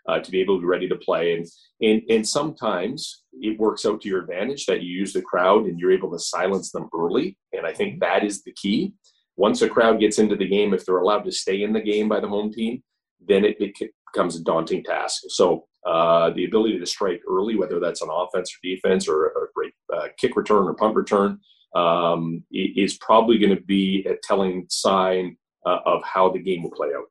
uh, 0.08 0.18
to 0.18 0.30
be 0.30 0.40
able 0.40 0.56
to 0.56 0.60
be 0.60 0.66
ready 0.66 0.88
to 0.88 0.96
play. 0.96 1.34
And, 1.34 1.46
and 1.80 2.02
and 2.10 2.28
sometimes 2.28 3.22
it 3.32 3.58
works 3.58 3.86
out 3.86 4.00
to 4.02 4.08
your 4.08 4.20
advantage 4.20 4.66
that 4.66 4.82
you 4.82 4.94
use 4.96 5.12
the 5.12 5.22
crowd 5.22 5.64
and 5.64 5.78
you're 5.78 5.92
able 5.92 6.10
to 6.12 6.18
silence 6.18 6.70
them 6.70 6.88
early. 6.94 7.36
And 7.52 7.66
I 7.66 7.72
think 7.72 8.00
that 8.00 8.24
is 8.24 8.42
the 8.42 8.52
key. 8.52 8.92
Once 9.36 9.62
a 9.62 9.68
crowd 9.68 9.98
gets 9.98 10.18
into 10.18 10.36
the 10.36 10.46
game, 10.46 10.72
if 10.72 10.84
they're 10.84 10.98
allowed 10.98 11.24
to 11.24 11.32
stay 11.32 11.62
in 11.62 11.72
the 11.72 11.80
game 11.80 12.08
by 12.08 12.20
the 12.20 12.28
home 12.28 12.52
team, 12.52 12.82
then 13.26 13.44
it, 13.44 13.56
it 13.58 13.72
becomes 14.12 14.36
a 14.36 14.44
daunting 14.44 14.84
task. 14.84 15.22
So 15.28 15.66
uh, 15.84 16.30
the 16.30 16.44
ability 16.44 16.78
to 16.78 16.86
strike 16.86 17.20
early, 17.28 17.56
whether 17.56 17.80
that's 17.80 18.00
on 18.00 18.08
offense 18.10 18.52
or 18.52 18.58
defense 18.62 19.08
or 19.08 19.26
a 19.26 19.46
great 19.54 19.72
uh, 19.92 20.08
kick 20.16 20.36
return 20.36 20.68
or 20.68 20.74
punt 20.74 20.94
return, 20.94 21.40
um, 21.75 22.45
is 22.50 22.97
probably 22.99 23.38
going 23.38 23.54
to 23.54 23.62
be 23.62 24.04
a 24.09 24.14
telling 24.23 24.66
sign 24.69 25.37
uh, 25.66 25.78
of 25.87 26.02
how 26.02 26.31
the 26.31 26.38
game 26.38 26.62
will 26.62 26.71
play 26.71 26.88
out. 26.97 27.07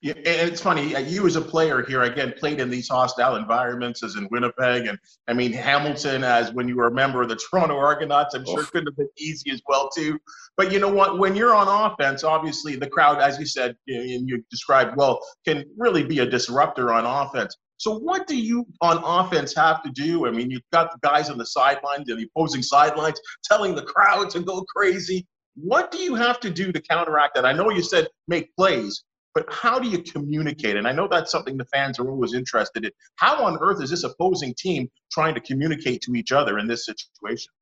Yeah, 0.00 0.14
and 0.14 0.48
it's 0.48 0.60
funny. 0.60 0.94
Uh, 0.94 1.00
you 1.00 1.26
as 1.26 1.34
a 1.34 1.40
player 1.40 1.82
here, 1.82 2.02
again, 2.02 2.32
played 2.38 2.60
in 2.60 2.70
these 2.70 2.88
hostile 2.88 3.34
environments, 3.34 4.04
as 4.04 4.14
in 4.14 4.28
Winnipeg, 4.30 4.86
and 4.86 4.96
I 5.26 5.32
mean 5.32 5.52
Hamilton, 5.52 6.22
as 6.22 6.52
when 6.52 6.68
you 6.68 6.76
were 6.76 6.86
a 6.86 6.94
member 6.94 7.20
of 7.20 7.28
the 7.28 7.36
Toronto 7.36 7.76
Argonauts, 7.76 8.34
I'm 8.34 8.44
sure 8.44 8.60
oh. 8.60 8.64
couldn't 8.64 8.86
have 8.86 8.96
been 8.96 9.08
easy 9.18 9.50
as 9.50 9.60
well 9.66 9.90
too. 9.90 10.18
But 10.56 10.72
you 10.72 10.78
know 10.78 10.88
what? 10.88 11.18
When 11.18 11.34
you're 11.34 11.54
on 11.54 11.66
offense, 11.66 12.22
obviously 12.22 12.76
the 12.76 12.88
crowd, 12.88 13.20
as 13.20 13.38
you 13.40 13.46
said 13.46 13.76
and 13.88 14.28
you 14.28 14.44
described 14.50 14.96
well, 14.96 15.20
can 15.44 15.64
really 15.76 16.04
be 16.04 16.20
a 16.20 16.26
disruptor 16.26 16.92
on 16.92 17.04
offense. 17.04 17.56
So 17.78 17.96
what 17.96 18.26
do 18.26 18.36
you 18.36 18.66
on 18.80 19.00
offense 19.04 19.54
have 19.54 19.82
to 19.84 19.90
do? 19.90 20.26
I 20.26 20.30
mean, 20.30 20.50
you've 20.50 20.62
got 20.72 20.90
the 20.92 20.98
guys 21.00 21.30
on 21.30 21.38
the 21.38 21.46
sidelines 21.46 22.08
and 22.08 22.18
the 22.18 22.28
opposing 22.34 22.62
sidelines 22.62 23.20
telling 23.44 23.74
the 23.74 23.84
crowd 23.84 24.30
to 24.30 24.40
go 24.40 24.64
crazy. 24.74 25.26
What 25.54 25.90
do 25.90 25.98
you 25.98 26.14
have 26.14 26.40
to 26.40 26.50
do 26.50 26.70
to 26.72 26.80
counteract 26.80 27.34
that? 27.34 27.44
I 27.44 27.52
know 27.52 27.70
you 27.70 27.82
said 27.82 28.08
make 28.26 28.54
plays, 28.56 29.04
but 29.38 29.54
how 29.54 29.78
do 29.78 29.88
you 29.88 30.02
communicate? 30.02 30.76
And 30.76 30.88
I 30.88 30.90
know 30.90 31.06
that's 31.06 31.30
something 31.30 31.56
the 31.56 31.64
fans 31.66 32.00
are 32.00 32.10
always 32.10 32.34
interested 32.34 32.84
in. 32.84 32.90
How 33.16 33.44
on 33.44 33.56
earth 33.60 33.80
is 33.80 33.90
this 33.90 34.02
opposing 34.02 34.52
team 34.58 34.90
trying 35.12 35.32
to 35.34 35.40
communicate 35.40 36.02
to 36.02 36.14
each 36.14 36.32
other 36.32 36.58
in 36.58 36.66
this 36.66 36.84
situation? 36.84 37.52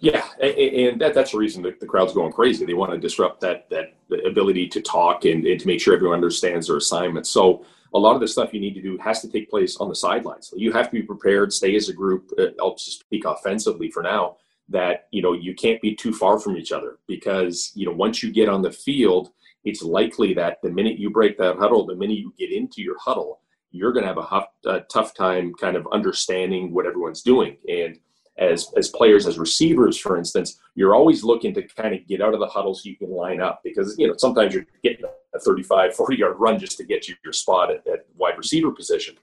Yeah, 0.00 0.26
and 0.40 1.00
that, 1.00 1.14
that's 1.14 1.30
the 1.30 1.38
reason 1.38 1.62
the, 1.62 1.72
the 1.78 1.86
crowd's 1.86 2.12
going 2.12 2.32
crazy. 2.32 2.66
They 2.66 2.74
want 2.74 2.90
to 2.90 2.98
disrupt 2.98 3.40
that 3.42 3.70
that 3.70 3.94
ability 4.26 4.66
to 4.70 4.80
talk 4.80 5.24
and, 5.24 5.46
and 5.46 5.60
to 5.60 5.66
make 5.68 5.80
sure 5.80 5.94
everyone 5.94 6.16
understands 6.16 6.66
their 6.66 6.78
assignment. 6.78 7.28
So 7.28 7.64
a 7.94 7.98
lot 7.98 8.16
of 8.16 8.20
the 8.20 8.26
stuff 8.26 8.52
you 8.52 8.60
need 8.60 8.74
to 8.74 8.82
do 8.82 8.98
has 8.98 9.20
to 9.22 9.28
take 9.28 9.48
place 9.48 9.76
on 9.76 9.88
the 9.88 9.94
sidelines. 9.94 10.52
You 10.56 10.72
have 10.72 10.86
to 10.86 10.92
be 10.92 11.02
prepared, 11.02 11.52
stay 11.52 11.76
as 11.76 11.88
a 11.88 11.92
group. 11.92 12.32
Uh, 12.36 12.46
I'll 12.60 12.74
just 12.74 13.00
speak 13.00 13.24
offensively 13.24 13.88
for 13.88 14.02
now. 14.02 14.38
That 14.68 15.06
you 15.12 15.22
know 15.22 15.32
you 15.32 15.54
can't 15.54 15.80
be 15.80 15.94
too 15.94 16.12
far 16.12 16.40
from 16.40 16.56
each 16.56 16.72
other 16.72 16.98
because 17.06 17.70
you 17.76 17.86
know 17.86 17.92
once 17.92 18.20
you 18.20 18.32
get 18.32 18.48
on 18.48 18.62
the 18.62 18.72
field, 18.72 19.30
it's 19.64 19.82
likely 19.82 20.34
that 20.34 20.58
the 20.62 20.70
minute 20.70 20.98
you 20.98 21.10
break 21.10 21.38
that 21.38 21.56
huddle, 21.56 21.86
the 21.86 21.96
minute 21.96 22.18
you 22.18 22.32
get 22.38 22.52
into 22.52 22.82
your 22.82 22.98
huddle, 22.98 23.40
you're 23.70 23.92
going 23.92 24.02
to 24.02 24.08
have 24.08 24.18
a, 24.18 24.22
huff, 24.22 24.46
a 24.66 24.80
tough 24.80 25.14
time 25.14 25.52
kind 25.54 25.76
of 25.76 25.88
understanding 25.92 26.72
what 26.72 26.86
everyone's 26.86 27.22
doing. 27.22 27.56
And 27.68 27.98
as 28.36 28.72
as 28.76 28.88
players, 28.88 29.26
as 29.26 29.38
receivers, 29.38 29.96
for 29.96 30.16
instance, 30.16 30.60
you're 30.74 30.94
always 30.94 31.22
looking 31.22 31.54
to 31.54 31.62
kind 31.62 31.94
of 31.94 32.06
get 32.06 32.20
out 32.20 32.34
of 32.34 32.40
the 32.40 32.46
huddle 32.46 32.74
so 32.74 32.88
you 32.88 32.96
can 32.96 33.10
line 33.10 33.40
up 33.40 33.60
because 33.62 33.94
you 33.96 34.08
know 34.08 34.14
sometimes 34.16 34.54
you're 34.54 34.66
getting 34.82 35.04
a 35.34 35.38
35, 35.38 35.94
40 35.94 36.16
yard 36.16 36.36
run 36.38 36.58
just 36.58 36.76
to 36.78 36.84
get 36.84 37.08
you 37.08 37.14
your 37.24 37.32
spot 37.32 37.70
at, 37.70 37.86
at 37.86 38.06
wide 38.16 38.36
receiver 38.36 38.72
position. 38.72 39.16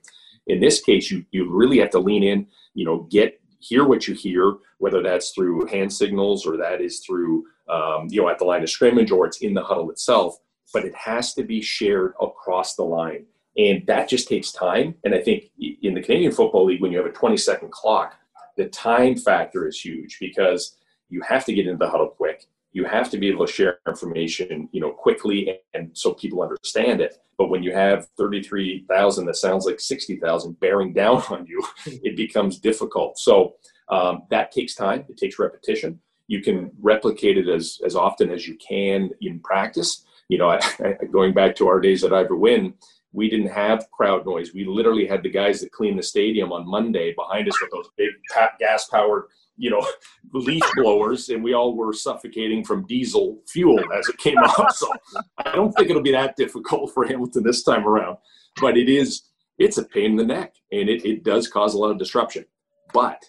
In 0.46 0.60
this 0.60 0.80
case, 0.80 1.10
you 1.10 1.24
you 1.30 1.50
really 1.50 1.78
have 1.78 1.90
to 1.90 1.98
lean 1.98 2.22
in, 2.22 2.46
you 2.74 2.84
know, 2.84 3.06
get 3.10 3.38
hear 3.58 3.84
what 3.84 4.08
you 4.08 4.14
hear, 4.14 4.54
whether 4.78 5.02
that's 5.02 5.30
through 5.30 5.66
hand 5.66 5.92
signals 5.92 6.46
or 6.46 6.56
that 6.56 6.80
is 6.80 7.00
through 7.00 7.44
um, 7.68 8.08
you 8.10 8.22
know 8.22 8.28
at 8.28 8.38
the 8.38 8.44
line 8.44 8.62
of 8.62 8.70
scrimmage 8.70 9.10
or 9.10 9.26
it's 9.26 9.38
in 9.38 9.54
the 9.54 9.62
huddle 9.62 9.90
itself. 9.90 10.36
But 10.72 10.84
it 10.84 10.94
has 10.94 11.34
to 11.34 11.42
be 11.42 11.60
shared 11.60 12.14
across 12.20 12.76
the 12.76 12.84
line, 12.84 13.26
and 13.56 13.86
that 13.86 14.08
just 14.08 14.28
takes 14.28 14.52
time. 14.52 14.94
And 15.04 15.14
I 15.14 15.20
think 15.20 15.50
in 15.58 15.94
the 15.94 16.02
Canadian 16.02 16.32
Football 16.32 16.64
League, 16.64 16.80
when 16.80 16.92
you 16.92 16.98
have 16.98 17.06
a 17.06 17.12
20 17.12 17.36
second 17.36 17.70
clock, 17.70 18.14
the 18.56 18.68
time 18.68 19.16
factor 19.16 19.66
is 19.66 19.80
huge 19.80 20.18
because 20.20 20.76
you 21.08 21.20
have 21.22 21.44
to 21.44 21.52
get 21.52 21.66
into 21.66 21.78
the 21.78 21.90
huddle 21.90 22.08
quick. 22.08 22.46
You 22.72 22.84
have 22.86 23.10
to 23.10 23.18
be 23.18 23.28
able 23.28 23.46
to 23.46 23.52
share 23.52 23.80
information, 23.86 24.68
you 24.72 24.80
know, 24.80 24.92
quickly 24.92 25.58
and 25.74 25.90
so 25.92 26.14
people 26.14 26.42
understand 26.42 27.00
it. 27.02 27.18
But 27.36 27.50
when 27.50 27.62
you 27.62 27.72
have 27.72 28.08
33,000 28.16 29.26
that 29.26 29.36
sounds 29.36 29.66
like 29.66 29.78
60,000 29.78 30.58
bearing 30.58 30.92
down 30.92 31.16
on 31.30 31.46
you, 31.46 31.62
it 31.86 32.16
becomes 32.16 32.58
difficult. 32.58 33.18
So 33.18 33.56
um, 33.88 34.22
that 34.30 34.52
takes 34.52 34.74
time. 34.74 35.04
It 35.08 35.18
takes 35.18 35.38
repetition. 35.38 36.00
You 36.32 36.40
can 36.40 36.70
replicate 36.80 37.36
it 37.36 37.46
as, 37.46 37.78
as 37.84 37.94
often 37.94 38.30
as 38.30 38.48
you 38.48 38.56
can 38.56 39.10
in 39.20 39.38
practice. 39.40 40.06
You 40.28 40.38
know, 40.38 40.48
I, 40.48 40.60
I, 40.82 41.04
going 41.04 41.34
back 41.34 41.54
to 41.56 41.68
our 41.68 41.78
days 41.78 42.04
at 42.04 42.14
Ivor 42.14 42.36
Wynne, 42.36 42.72
we 43.12 43.28
didn't 43.28 43.48
have 43.48 43.90
crowd 43.90 44.24
noise. 44.24 44.54
We 44.54 44.64
literally 44.64 45.06
had 45.06 45.22
the 45.22 45.28
guys 45.28 45.60
that 45.60 45.72
cleaned 45.72 45.98
the 45.98 46.02
stadium 46.02 46.50
on 46.50 46.66
Monday 46.66 47.12
behind 47.12 47.48
us 47.50 47.60
with 47.60 47.70
those 47.70 47.90
big 47.98 48.12
gas 48.58 48.86
powered, 48.86 49.24
you 49.58 49.68
know, 49.68 49.86
leaf 50.32 50.62
blowers, 50.74 51.28
and 51.28 51.44
we 51.44 51.52
all 51.52 51.76
were 51.76 51.92
suffocating 51.92 52.64
from 52.64 52.86
diesel 52.86 53.42
fuel 53.46 53.78
as 53.92 54.08
it 54.08 54.16
came 54.16 54.38
up. 54.38 54.72
So 54.72 54.90
I 55.36 55.54
don't 55.54 55.72
think 55.72 55.90
it'll 55.90 56.00
be 56.00 56.12
that 56.12 56.36
difficult 56.36 56.94
for 56.94 57.06
Hamilton 57.06 57.42
this 57.42 57.62
time 57.62 57.86
around. 57.86 58.16
But 58.58 58.78
it 58.78 58.88
is, 58.88 59.24
it's 59.58 59.76
a 59.76 59.84
pain 59.84 60.12
in 60.12 60.16
the 60.16 60.24
neck, 60.24 60.54
and 60.72 60.88
it, 60.88 61.04
it 61.04 61.24
does 61.24 61.46
cause 61.46 61.74
a 61.74 61.78
lot 61.78 61.90
of 61.90 61.98
disruption. 61.98 62.46
But 62.94 63.22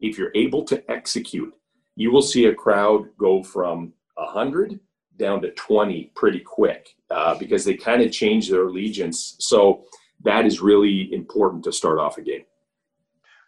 if 0.00 0.18
you're 0.18 0.32
able 0.34 0.64
to 0.64 0.90
execute, 0.90 1.54
you 1.98 2.12
will 2.12 2.22
see 2.22 2.46
a 2.46 2.54
crowd 2.54 3.08
go 3.18 3.42
from 3.42 3.92
100 4.14 4.78
down 5.16 5.42
to 5.42 5.50
20 5.50 6.12
pretty 6.14 6.38
quick 6.38 6.94
uh, 7.10 7.36
because 7.36 7.64
they 7.64 7.74
kind 7.74 8.00
of 8.00 8.12
change 8.12 8.48
their 8.48 8.68
allegiance. 8.68 9.34
So 9.40 9.84
that 10.22 10.46
is 10.46 10.60
really 10.60 11.12
important 11.12 11.64
to 11.64 11.72
start 11.72 11.98
off 11.98 12.16
a 12.16 12.22
game. 12.22 12.44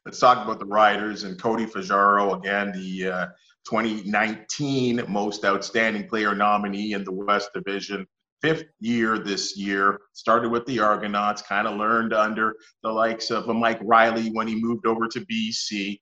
Let's 0.05 0.19
talk 0.19 0.45
about 0.45 0.59
the 0.59 0.67
Riders 0.67 1.23
and 1.23 1.41
Cody 1.41 1.65
Fajardo 1.65 2.35
again, 2.35 2.73
the 2.73 3.09
uh, 3.09 3.27
2019 3.69 5.05
Most 5.07 5.45
Outstanding 5.45 6.09
Player 6.09 6.35
nominee 6.35 6.95
in 6.95 7.05
the 7.05 7.13
West 7.13 7.51
Division. 7.55 8.05
Fifth 8.43 8.65
year 8.81 9.19
this 9.19 9.57
year. 9.57 10.01
Started 10.15 10.51
with 10.51 10.67
the 10.67 10.81
Argonauts, 10.81 11.43
kind 11.43 11.69
of 11.69 11.77
learned 11.77 12.13
under 12.13 12.57
the 12.83 12.91
likes 12.91 13.31
of 13.31 13.47
Mike 13.47 13.79
Reilly 13.83 14.31
when 14.31 14.49
he 14.49 14.61
moved 14.61 14.87
over 14.87 15.07
to 15.07 15.21
BC. 15.27 16.01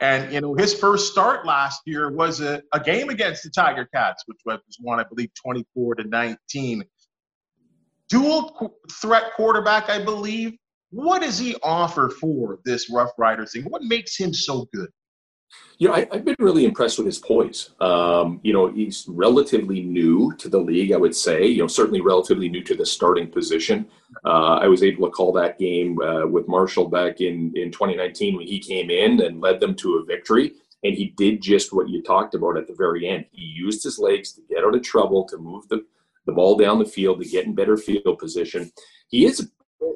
And 0.00 0.32
you 0.32 0.40
know, 0.40 0.54
his 0.54 0.74
first 0.74 1.12
start 1.12 1.46
last 1.46 1.82
year 1.86 2.10
was 2.10 2.40
a, 2.40 2.62
a 2.72 2.80
game 2.80 3.10
against 3.10 3.42
the 3.42 3.50
Tiger 3.50 3.88
Cats, 3.94 4.24
which 4.26 4.38
was 4.44 4.60
one, 4.80 5.00
I 5.00 5.04
believe, 5.04 5.30
24 5.34 5.96
to 5.96 6.04
19. 6.04 6.84
Dual 8.08 8.76
threat 8.92 9.32
quarterback, 9.34 9.88
I 9.88 10.04
believe. 10.04 10.52
What 10.90 11.22
does 11.22 11.38
he 11.38 11.56
offer 11.62 12.08
for 12.08 12.58
this 12.64 12.90
Rough 12.90 13.10
Rider 13.18 13.46
thing? 13.46 13.64
What 13.64 13.82
makes 13.82 14.16
him 14.16 14.34
so 14.34 14.68
good? 14.72 14.90
You 15.78 15.88
know, 15.88 15.94
I, 15.94 16.06
have 16.12 16.24
been 16.24 16.36
really 16.38 16.64
impressed 16.64 16.98
with 16.98 17.06
his 17.06 17.18
poise. 17.18 17.70
Um, 17.80 18.38
you 18.42 18.52
know, 18.52 18.68
he's 18.70 19.06
relatively 19.08 19.82
new 19.82 20.32
to 20.36 20.48
the 20.48 20.58
league, 20.58 20.92
I 20.92 20.96
would 20.96 21.16
say. 21.16 21.46
You 21.46 21.62
know, 21.62 21.66
certainly 21.66 22.00
relatively 22.00 22.48
new 22.48 22.62
to 22.62 22.74
the 22.76 22.86
starting 22.86 23.28
position. 23.28 23.86
Uh, 24.24 24.58
I 24.62 24.68
was 24.68 24.82
able 24.82 25.06
to 25.06 25.12
call 25.12 25.32
that 25.32 25.58
game 25.58 26.00
uh, 26.00 26.26
with 26.26 26.46
Marshall 26.46 26.88
back 26.88 27.20
in, 27.20 27.52
in 27.56 27.72
2019 27.72 28.36
when 28.36 28.46
he 28.46 28.60
came 28.60 28.88
in 28.88 29.20
and 29.22 29.40
led 29.40 29.58
them 29.58 29.74
to 29.76 29.96
a 29.96 30.04
victory. 30.04 30.52
And 30.84 30.94
he 30.94 31.14
did 31.16 31.42
just 31.42 31.72
what 31.72 31.88
you 31.88 32.02
talked 32.02 32.34
about 32.34 32.56
at 32.56 32.68
the 32.68 32.74
very 32.74 33.08
end. 33.08 33.24
He 33.32 33.42
used 33.42 33.82
his 33.82 33.98
legs 33.98 34.32
to 34.32 34.42
get 34.48 34.64
out 34.64 34.74
of 34.74 34.82
trouble, 34.82 35.24
to 35.24 35.38
move 35.38 35.66
the, 35.68 35.84
the 36.26 36.32
ball 36.32 36.56
down 36.56 36.78
the 36.78 36.84
field, 36.84 37.20
to 37.20 37.28
get 37.28 37.46
in 37.46 37.54
better 37.54 37.76
field 37.76 38.18
position. 38.18 38.70
He 39.08 39.24
is 39.24 39.50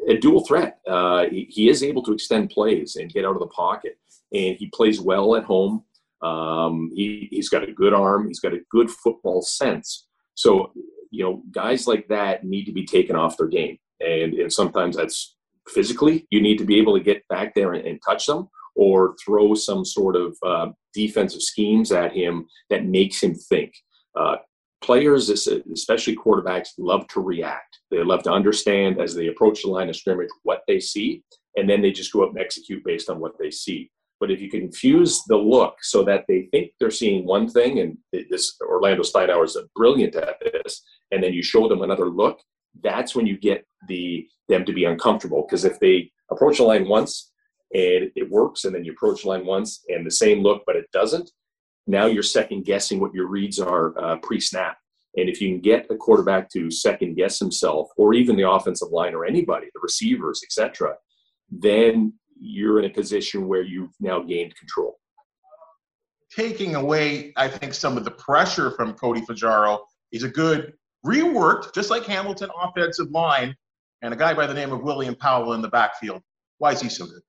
a 0.08 0.16
dual 0.16 0.44
threat. 0.44 0.80
Uh, 0.86 1.26
he, 1.26 1.46
he, 1.50 1.68
is 1.68 1.82
able 1.82 2.02
to 2.02 2.12
extend 2.12 2.50
plays 2.50 2.96
and 2.96 3.12
get 3.12 3.24
out 3.24 3.34
of 3.34 3.40
the 3.40 3.46
pocket 3.46 3.98
and 4.32 4.56
he 4.56 4.70
plays 4.74 5.00
well 5.00 5.36
at 5.36 5.44
home. 5.44 5.84
Um, 6.22 6.90
he, 6.94 7.28
he's 7.30 7.48
got 7.48 7.68
a 7.68 7.72
good 7.72 7.94
arm. 7.94 8.26
He's 8.26 8.40
got 8.40 8.54
a 8.54 8.60
good 8.70 8.90
football 8.90 9.42
sense. 9.42 10.06
So, 10.34 10.72
you 11.10 11.24
know, 11.24 11.42
guys 11.50 11.86
like 11.86 12.08
that 12.08 12.44
need 12.44 12.64
to 12.64 12.72
be 12.72 12.84
taken 12.84 13.16
off 13.16 13.36
their 13.36 13.48
game. 13.48 13.78
And, 14.00 14.34
and 14.34 14.52
sometimes 14.52 14.96
that's 14.96 15.36
physically, 15.68 16.26
you 16.30 16.40
need 16.40 16.58
to 16.58 16.64
be 16.64 16.78
able 16.78 16.96
to 16.96 17.04
get 17.04 17.26
back 17.28 17.54
there 17.54 17.72
and, 17.72 17.86
and 17.86 18.00
touch 18.06 18.26
them 18.26 18.48
or 18.76 19.16
throw 19.24 19.54
some 19.54 19.84
sort 19.84 20.16
of 20.16 20.36
uh, 20.46 20.68
defensive 20.94 21.42
schemes 21.42 21.92
at 21.92 22.12
him 22.12 22.46
that 22.70 22.86
makes 22.86 23.22
him 23.22 23.34
think. 23.34 23.74
Uh, 24.18 24.36
players, 24.82 25.28
especially 25.30 26.16
quarterbacks, 26.16 26.68
love 26.78 27.06
to 27.08 27.20
react. 27.20 27.78
They 27.90 28.02
love 28.02 28.22
to 28.24 28.32
understand 28.32 29.00
as 29.00 29.14
they 29.14 29.26
approach 29.26 29.62
the 29.62 29.68
line 29.68 29.88
of 29.88 29.96
scrimmage 29.96 30.28
what 30.42 30.62
they 30.68 30.78
see, 30.78 31.24
and 31.56 31.68
then 31.68 31.82
they 31.82 31.90
just 31.90 32.12
go 32.12 32.22
up 32.22 32.30
and 32.30 32.38
execute 32.38 32.84
based 32.84 33.10
on 33.10 33.18
what 33.18 33.32
they 33.38 33.50
see. 33.50 33.90
But 34.20 34.30
if 34.30 34.40
you 34.40 34.50
confuse 34.50 35.22
the 35.24 35.36
look 35.36 35.76
so 35.82 36.02
that 36.04 36.24
they 36.26 36.48
think 36.50 36.72
they're 36.78 36.90
seeing 36.90 37.24
one 37.24 37.48
thing, 37.48 37.78
and 37.80 37.98
this 38.12 38.56
Orlando 38.60 39.02
Steinauer 39.02 39.44
is 39.44 39.56
brilliant 39.76 40.16
at 40.16 40.36
this, 40.40 40.82
and 41.12 41.22
then 41.22 41.32
you 41.32 41.42
show 41.42 41.68
them 41.68 41.82
another 41.82 42.08
look, 42.08 42.40
that's 42.82 43.14
when 43.14 43.26
you 43.26 43.38
get 43.38 43.64
the 43.86 44.26
them 44.48 44.64
to 44.64 44.72
be 44.72 44.84
uncomfortable. 44.84 45.42
Because 45.42 45.64
if 45.64 45.78
they 45.78 46.10
approach 46.30 46.56
the 46.58 46.64
line 46.64 46.88
once 46.88 47.32
and 47.74 48.10
it 48.16 48.30
works, 48.30 48.64
and 48.64 48.74
then 48.74 48.84
you 48.84 48.92
approach 48.92 49.22
the 49.22 49.28
line 49.28 49.46
once 49.46 49.84
and 49.88 50.06
the 50.06 50.10
same 50.10 50.42
look, 50.42 50.62
but 50.66 50.76
it 50.76 50.90
doesn't, 50.92 51.30
now 51.86 52.06
you're 52.06 52.22
second 52.22 52.64
guessing 52.64 53.00
what 53.00 53.14
your 53.14 53.28
reads 53.28 53.58
are 53.58 53.98
uh, 53.98 54.16
pre-snap. 54.16 54.78
And 55.16 55.28
if 55.28 55.40
you 55.40 55.48
can 55.48 55.60
get 55.60 55.86
a 55.90 55.96
quarterback 55.96 56.50
to 56.50 56.70
second 56.70 57.16
guess 57.16 57.38
himself, 57.38 57.88
or 57.96 58.14
even 58.14 58.36
the 58.36 58.48
offensive 58.48 58.88
line 58.90 59.14
or 59.14 59.24
anybody, 59.24 59.68
the 59.74 59.80
receivers, 59.80 60.42
etc., 60.44 60.94
then 61.50 62.12
you're 62.40 62.78
in 62.78 62.84
a 62.84 62.94
position 62.94 63.48
where 63.48 63.62
you've 63.62 63.94
now 64.00 64.20
gained 64.20 64.54
control. 64.56 64.98
Taking 66.34 66.74
away, 66.74 67.32
I 67.36 67.48
think, 67.48 67.74
some 67.74 67.96
of 67.96 68.04
the 68.04 68.10
pressure 68.10 68.70
from 68.72 68.94
Cody 68.94 69.22
Fajardo 69.22 69.84
is 70.12 70.24
a 70.24 70.28
good 70.28 70.74
reworked, 71.04 71.74
just 71.74 71.90
like 71.90 72.04
Hamilton 72.04 72.50
offensive 72.62 73.10
line. 73.10 73.54
and 74.02 74.14
a 74.14 74.16
guy 74.16 74.32
by 74.32 74.46
the 74.46 74.54
name 74.54 74.72
of 74.72 74.82
William 74.82 75.14
Powell 75.14 75.54
in 75.54 75.62
the 75.62 75.68
backfield. 75.68 76.22
Why 76.58 76.72
is 76.72 76.80
he 76.80 76.88
so 76.88 77.06
good? 77.06 77.22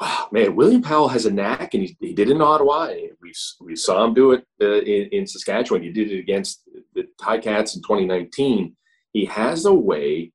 Oh, 0.00 0.28
man, 0.30 0.54
William 0.54 0.80
Powell 0.80 1.08
has 1.08 1.26
a 1.26 1.30
knack, 1.30 1.74
and 1.74 1.82
he, 1.82 1.96
he 2.00 2.12
did 2.12 2.28
it 2.28 2.34
in 2.36 2.40
Ottawa. 2.40 2.92
We, 3.20 3.32
we 3.60 3.74
saw 3.74 4.04
him 4.04 4.14
do 4.14 4.32
it 4.32 4.44
uh, 4.62 4.80
in, 4.82 5.08
in 5.08 5.26
Saskatchewan. 5.26 5.82
He 5.82 5.90
did 5.90 6.12
it 6.12 6.20
against 6.20 6.62
the 6.94 7.08
Ticats 7.20 7.74
in 7.74 7.82
2019. 7.82 8.76
He 9.12 9.24
has 9.24 9.64
a 9.64 9.74
way, 9.74 10.32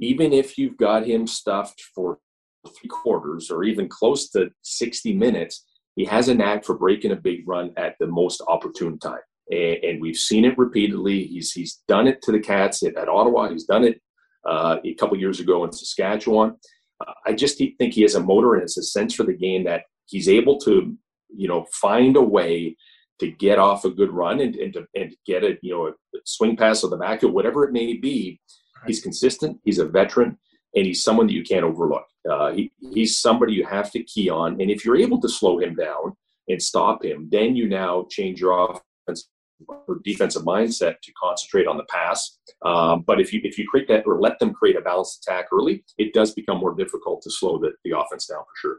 even 0.00 0.34
if 0.34 0.58
you've 0.58 0.76
got 0.76 1.06
him 1.06 1.26
stuffed 1.26 1.80
for 1.94 2.18
three 2.66 2.88
quarters 2.88 3.50
or 3.50 3.64
even 3.64 3.88
close 3.88 4.30
to 4.30 4.50
60 4.62 5.14
minutes, 5.14 5.64
he 5.94 6.04
has 6.04 6.28
a 6.28 6.34
knack 6.34 6.64
for 6.64 6.76
breaking 6.76 7.12
a 7.12 7.16
big 7.16 7.48
run 7.48 7.72
at 7.76 7.96
the 7.98 8.06
most 8.06 8.42
opportune 8.48 8.98
time. 8.98 9.20
And, 9.50 9.76
and 9.82 10.00
we've 10.00 10.16
seen 10.16 10.44
it 10.44 10.58
repeatedly. 10.58 11.24
He's, 11.24 11.52
he's 11.52 11.82
done 11.88 12.06
it 12.06 12.20
to 12.22 12.32
the 12.32 12.40
Cats 12.40 12.82
at, 12.82 12.96
at 12.96 13.08
Ottawa. 13.08 13.48
He's 13.48 13.64
done 13.64 13.84
it 13.84 14.00
uh, 14.48 14.76
a 14.84 14.94
couple 14.94 15.16
years 15.16 15.40
ago 15.40 15.64
in 15.64 15.72
Saskatchewan. 15.72 16.56
Uh, 17.00 17.12
I 17.24 17.32
just 17.32 17.58
think 17.58 17.94
he 17.94 18.02
has 18.02 18.14
a 18.14 18.22
motor 18.22 18.54
and 18.54 18.62
it's 18.62 18.76
a 18.76 18.82
sense 18.82 19.14
for 19.14 19.24
the 19.24 19.34
game 19.34 19.64
that 19.64 19.82
he's 20.06 20.28
able 20.28 20.58
to, 20.60 20.96
you 21.34 21.48
know, 21.48 21.66
find 21.72 22.16
a 22.16 22.22
way 22.22 22.76
to 23.18 23.30
get 23.30 23.58
off 23.58 23.84
a 23.84 23.90
good 23.90 24.12
run 24.12 24.40
and, 24.40 24.54
and, 24.56 24.74
to, 24.74 24.86
and 24.94 25.14
get 25.26 25.42
a, 25.42 25.56
you 25.62 25.72
know, 25.72 25.86
a 25.88 25.92
swing 26.24 26.56
pass 26.56 26.84
or 26.84 26.90
the 26.90 26.96
backfield, 26.96 27.32
whatever 27.32 27.64
it 27.64 27.72
may 27.72 27.94
be. 27.94 28.38
He's 28.86 29.00
consistent. 29.00 29.58
He's 29.64 29.78
a 29.78 29.86
veteran 29.86 30.38
and 30.76 30.86
he's 30.86 31.02
someone 31.02 31.26
that 31.26 31.32
you 31.32 31.42
can't 31.42 31.64
overlook. 31.64 32.06
Uh, 32.30 32.52
he, 32.52 32.70
he's 32.92 33.18
somebody 33.18 33.54
you 33.54 33.64
have 33.64 33.90
to 33.92 34.02
key 34.04 34.28
on. 34.28 34.60
And 34.60 34.70
if 34.70 34.84
you're 34.84 34.96
able 34.96 35.20
to 35.22 35.28
slow 35.28 35.58
him 35.58 35.74
down 35.74 36.14
and 36.48 36.62
stop 36.62 37.04
him, 37.04 37.28
then 37.32 37.56
you 37.56 37.68
now 37.68 38.06
change 38.10 38.40
your 38.40 38.70
offense 38.70 39.28
or 39.68 40.00
defensive 40.04 40.42
mindset 40.42 40.96
to 41.02 41.12
concentrate 41.20 41.66
on 41.66 41.78
the 41.78 41.84
pass. 41.84 42.38
Um, 42.62 43.04
but 43.06 43.20
if 43.20 43.32
you 43.32 43.40
if 43.42 43.56
you 43.56 43.66
create 43.66 43.88
that 43.88 44.06
or 44.06 44.20
let 44.20 44.38
them 44.38 44.52
create 44.52 44.76
a 44.76 44.82
balanced 44.82 45.26
attack 45.26 45.46
early, 45.50 45.82
it 45.96 46.12
does 46.12 46.34
become 46.34 46.58
more 46.58 46.74
difficult 46.74 47.22
to 47.22 47.30
slow 47.30 47.58
the, 47.58 47.72
the 47.84 47.98
offense 47.98 48.26
down 48.26 48.40
for 48.40 48.56
sure. 48.60 48.76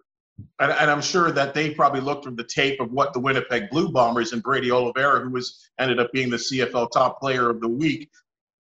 And, 0.59 0.71
and, 0.71 0.91
I'm 0.91 1.01
sure 1.01 1.31
that 1.31 1.55
they 1.55 1.71
probably 1.71 1.99
looked 1.99 2.23
from 2.23 2.35
the 2.35 2.43
tape 2.43 2.79
of 2.79 2.91
what 2.91 3.11
the 3.11 3.19
Winnipeg 3.19 3.71
Blue 3.71 3.91
Bombers 3.91 4.33
and 4.33 4.43
Brady 4.43 4.69
Oliveira, 4.69 5.21
who 5.21 5.31
was 5.31 5.67
ended 5.79 5.99
up 5.99 6.11
being 6.13 6.29
the 6.29 6.37
CFL 6.37 6.91
top 6.91 7.19
player 7.19 7.49
of 7.49 7.59
the 7.59 7.67
week. 7.67 8.07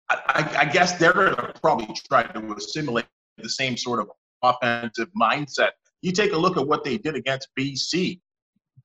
I, 0.09 0.55
I 0.57 0.65
guess 0.65 0.97
they're 0.97 1.13
going 1.13 1.35
to 1.35 1.53
probably 1.61 1.93
try 2.07 2.23
to 2.23 2.53
assimilate 2.53 3.05
the 3.37 3.49
same 3.49 3.77
sort 3.77 3.99
of 3.99 4.09
offensive 4.43 5.09
mindset. 5.19 5.71
You 6.01 6.11
take 6.11 6.33
a 6.33 6.37
look 6.37 6.57
at 6.57 6.67
what 6.67 6.83
they 6.83 6.97
did 6.97 7.15
against 7.15 7.49
BC. 7.59 8.19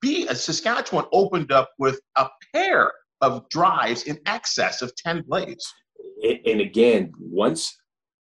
B, 0.01 0.27
uh, 0.27 0.33
Saskatchewan 0.33 1.05
opened 1.11 1.51
up 1.51 1.71
with 1.79 1.99
a 2.17 2.27
pair 2.53 2.91
of 3.21 3.47
drives 3.49 4.03
in 4.03 4.19
excess 4.25 4.81
of 4.81 4.93
10 4.95 5.23
plays. 5.23 5.65
And 6.45 6.59
again, 6.59 7.13
once 7.19 7.77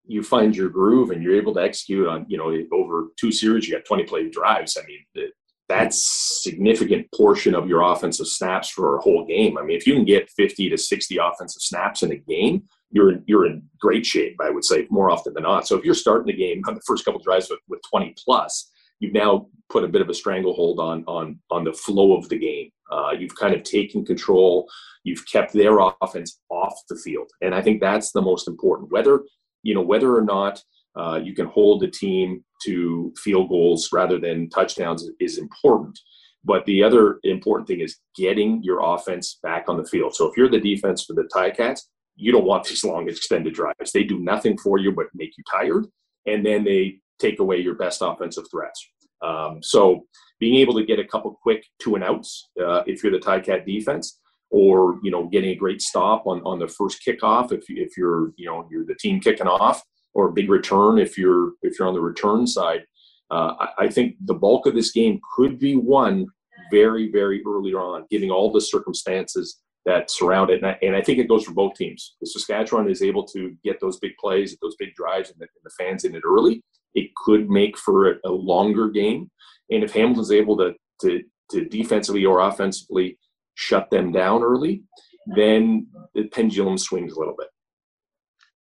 you 0.07 0.23
find 0.23 0.55
your 0.55 0.69
groove 0.69 1.11
and 1.11 1.23
you're 1.23 1.37
able 1.37 1.55
to 1.55 1.62
execute 1.62 2.07
on, 2.07 2.27
you 2.29 2.37
know, 2.37 2.55
over 2.73 3.09
two 3.19 3.33
series, 3.33 3.67
you 3.67 3.75
got 3.75 3.85
20 3.85 4.05
play 4.05 4.29
drives. 4.29 4.77
I 4.77 4.87
mean, 4.87 5.31
that's 5.69 6.43
significant 6.43 7.07
portion 7.15 7.55
of 7.55 7.69
your 7.69 7.81
offensive 7.83 8.27
snaps 8.27 8.69
for 8.69 8.97
a 8.97 9.01
whole 9.01 9.25
game. 9.27 9.57
I 9.57 9.62
mean, 9.62 9.77
if 9.77 9.87
you 9.87 9.95
can 9.95 10.05
get 10.05 10.31
50 10.31 10.71
to 10.71 10.79
60 10.79 11.17
offensive 11.17 11.62
snaps 11.62 12.03
in 12.03 12.12
a 12.12 12.17
game, 12.17 12.65
you're 12.93 13.11
in, 13.11 13.25
you're 13.27 13.47
in 13.47 13.63
great 13.81 14.07
shape, 14.07 14.37
I 14.41 14.51
would 14.51 14.65
say, 14.65 14.87
more 14.91 15.11
often 15.11 15.35
than 15.35 15.43
not. 15.43 15.67
So 15.67 15.77
if 15.77 15.85
you're 15.85 15.95
starting 15.95 16.27
the 16.27 16.33
game 16.33 16.63
on 16.69 16.75
the 16.75 16.83
first 16.87 17.05
couple 17.05 17.21
drives 17.21 17.51
with, 17.51 17.61
with 17.69 17.81
20 17.91 18.15
plus, 18.23 18.71
you've 19.01 19.13
now 19.13 19.47
put 19.69 19.85
a 19.85 19.89
bit 19.89 20.03
of 20.03 20.09
a 20.09 20.15
stranglehold 20.15 20.79
on 20.79 21.05
on 21.07 21.39
on 21.51 21.65
the 21.65 21.73
flow 21.73 22.17
of 22.17 22.29
the 22.29 22.39
game. 22.39 22.71
Uh, 22.91 23.11
you've 23.19 23.35
kind 23.35 23.55
of 23.55 23.63
taken 23.63 24.05
control. 24.05 24.69
You've 25.03 25.27
kept 25.27 25.53
their 25.53 25.79
offense 26.01 26.39
off 26.51 26.75
the 26.89 26.97
field, 26.97 27.31
and 27.41 27.55
I 27.55 27.63
think 27.63 27.81
that's 27.81 28.13
the 28.13 28.23
most 28.23 28.47
important. 28.47 28.93
Whether 28.93 29.23
you 29.63 29.75
know 29.75 29.81
whether 29.81 30.15
or 30.15 30.23
not 30.23 30.63
uh, 30.97 31.19
you 31.23 31.35
can 31.35 31.47
hold 31.47 31.81
the 31.81 31.89
team 31.89 32.45
to 32.65 33.13
field 33.17 33.49
goals 33.49 33.89
rather 33.93 34.19
than 34.19 34.49
touchdowns 34.50 35.09
is 35.19 35.39
important. 35.39 35.99
But 36.45 36.65
the 36.67 36.83
other 36.83 37.19
important 37.23 37.69
thing 37.69 37.81
is 37.81 37.99
getting 38.17 38.63
your 38.63 38.81
offense 38.83 39.39
back 39.43 39.65
on 39.69 39.76
the 39.76 39.87
field. 39.87 40.15
So 40.15 40.28
if 40.28 40.37
you're 40.37 40.50
the 40.50 40.61
defense 40.61 41.05
for 41.05 41.15
the 41.15 41.28
Ticats, 41.35 41.83
you 42.17 42.33
don't 42.33 42.45
want 42.45 42.65
these 42.65 42.85
long 42.85 43.09
extended 43.09 43.55
drives. 43.55 43.93
They 43.93 44.05
do 44.05 44.19
nothing 44.19 44.59
for 44.59 44.79
you 44.79 44.93
but 44.93 45.07
make 45.15 45.37
you 45.37 45.45
tired, 45.51 45.87
and 46.27 46.45
then 46.45 46.65
they 46.65 46.99
take 47.19 47.39
away 47.41 47.59
your 47.59 47.75
best 47.75 48.03
offensive 48.03 48.45
threats. 48.51 48.87
Um, 49.23 49.63
so 49.63 50.07
being 50.41 50.57
able 50.57 50.75
to 50.75 50.85
get 50.85 50.99
a 50.99 51.05
couple 51.05 51.39
quick 51.43 51.65
two 51.81 51.95
and 51.95 52.05
outs 52.05 52.51
uh, 52.61 52.83
if 52.87 53.03
you're 53.03 53.13
the 53.13 53.19
Ticat 53.19 53.65
defense, 53.65 54.19
or 54.51 54.99
you 55.03 55.11
know 55.11 55.29
getting 55.29 55.51
a 55.51 55.55
great 55.55 55.81
stop 55.81 56.27
on, 56.27 56.43
on 56.43 56.59
the 56.59 56.69
first 56.69 57.01
kickoff 57.07 57.53
if, 57.53 57.65
if 57.69 57.97
you're 57.97 58.33
you 58.37 58.47
know 58.47 58.69
you're 58.71 58.85
the 58.85 58.95
team 58.97 59.21
kicking 59.21 59.47
off, 59.47 59.83
or 60.15 60.29
a 60.29 60.33
big 60.33 60.51
return 60.51 60.99
if 60.99 61.17
you're 61.17 61.53
if 61.63 61.79
you're 61.79 61.89
on 61.89 61.95
the 61.95 62.01
return 62.01 62.47
side. 62.47 62.85
Uh, 63.31 63.55
I, 63.61 63.85
I 63.85 63.89
think 63.89 64.17
the 64.27 64.35
bulk 64.35 64.67
of 64.67 64.75
this 64.75 64.93
game 64.93 65.21
could 65.35 65.59
be 65.59 65.77
won 65.77 66.27
very 66.71 67.11
very 67.11 67.43
early 67.47 67.73
on, 67.73 68.07
giving 68.11 68.31
all 68.31 68.53
the 68.53 68.61
circumstances 68.61 69.61
that 69.84 70.10
surround 70.10 70.50
it. 70.50 70.62
And 70.62 70.66
I, 70.66 70.78
and 70.82 70.97
I, 70.97 71.02
think 71.02 71.18
it 71.18 71.28
goes 71.28 71.45
for 71.45 71.52
both 71.52 71.75
teams. 71.75 72.14
The 72.21 72.26
Saskatchewan 72.26 72.88
is 72.88 73.02
able 73.02 73.25
to 73.28 73.56
get 73.64 73.80
those 73.80 73.99
big 73.99 74.12
plays, 74.18 74.56
those 74.62 74.76
big 74.76 74.95
drives, 74.95 75.30
and 75.30 75.38
the, 75.40 75.45
and 75.45 75.64
the 75.64 75.71
fans 75.71 76.04
in 76.04 76.14
it 76.14 76.23
early. 76.25 76.62
It 76.95 77.10
could 77.16 77.50
make 77.50 77.76
for 77.76 78.10
a, 78.10 78.14
a, 78.25 78.30
longer 78.30 78.88
game. 78.90 79.30
And 79.71 79.82
if 79.82 79.92
Hamilton's 79.92 80.30
able 80.30 80.56
to, 80.58 80.75
to, 81.00 81.23
to 81.50 81.64
defensively 81.64 82.25
or 82.25 82.40
offensively 82.40 83.18
shut 83.54 83.90
them 83.90 84.12
down 84.12 84.42
early, 84.42 84.82
then 85.26 85.86
the 86.14 86.25
pendulum 86.28 86.78
swings 86.78 87.14
a 87.14 87.18
little 87.18 87.34
bit. 87.36 87.49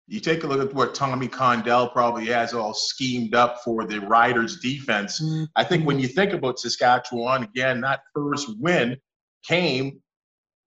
You 0.07 0.19
take 0.19 0.43
a 0.43 0.47
look 0.47 0.59
at 0.59 0.73
what 0.73 0.93
Tommy 0.93 1.27
Condell 1.27 1.89
probably 1.89 2.25
has 2.27 2.53
all 2.53 2.73
schemed 2.73 3.33
up 3.33 3.61
for 3.63 3.85
the 3.85 3.99
Riders 4.01 4.59
defense. 4.59 5.21
Mm-hmm. 5.21 5.45
I 5.55 5.63
think 5.63 5.85
when 5.85 5.99
you 5.99 6.07
think 6.07 6.33
about 6.33 6.59
Saskatchewan, 6.59 7.43
again, 7.43 7.79
that 7.81 8.01
first 8.13 8.49
win 8.59 8.97
came 9.47 10.01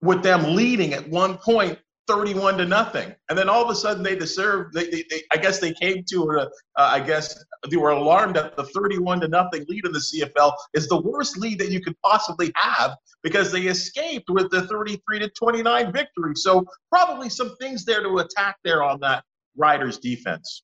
with 0.04 0.22
them 0.22 0.54
leading 0.54 0.92
at 0.92 1.08
one 1.08 1.38
point 1.38 1.78
31 2.06 2.58
to 2.58 2.66
nothing. 2.66 3.14
And 3.30 3.38
then 3.38 3.48
all 3.48 3.64
of 3.64 3.70
a 3.70 3.74
sudden 3.74 4.02
they 4.02 4.14
deserved 4.14 4.74
they, 4.74 4.90
they, 4.90 5.04
they 5.08 5.22
i 5.32 5.36
guess 5.38 5.58
they 5.58 5.72
came 5.72 6.04
to 6.10 6.22
a, 6.24 6.42
uh, 6.42 6.48
i 6.76 7.00
guess 7.00 7.42
they 7.70 7.78
were 7.78 7.90
alarmed 7.90 8.36
that 8.36 8.56
the 8.56 8.64
31 8.64 9.20
to 9.20 9.28
nothing 9.28 9.64
lead 9.68 9.86
in 9.86 9.92
the 9.92 9.98
cfl 9.98 10.52
is 10.74 10.86
the 10.86 11.00
worst 11.00 11.38
lead 11.38 11.58
that 11.58 11.70
you 11.70 11.80
could 11.80 11.98
possibly 12.02 12.52
have 12.56 12.94
because 13.22 13.50
they 13.50 13.62
escaped 13.62 14.28
with 14.28 14.50
the 14.50 14.66
33 14.66 15.18
to 15.20 15.30
29 15.30 15.92
victory. 15.92 16.34
So 16.36 16.66
probably 16.90 17.30
some 17.30 17.56
things 17.56 17.84
there 17.84 18.02
to 18.02 18.18
attack 18.18 18.56
there 18.62 18.84
on 18.84 19.00
that 19.00 19.24
riders 19.56 19.98
defense 19.98 20.63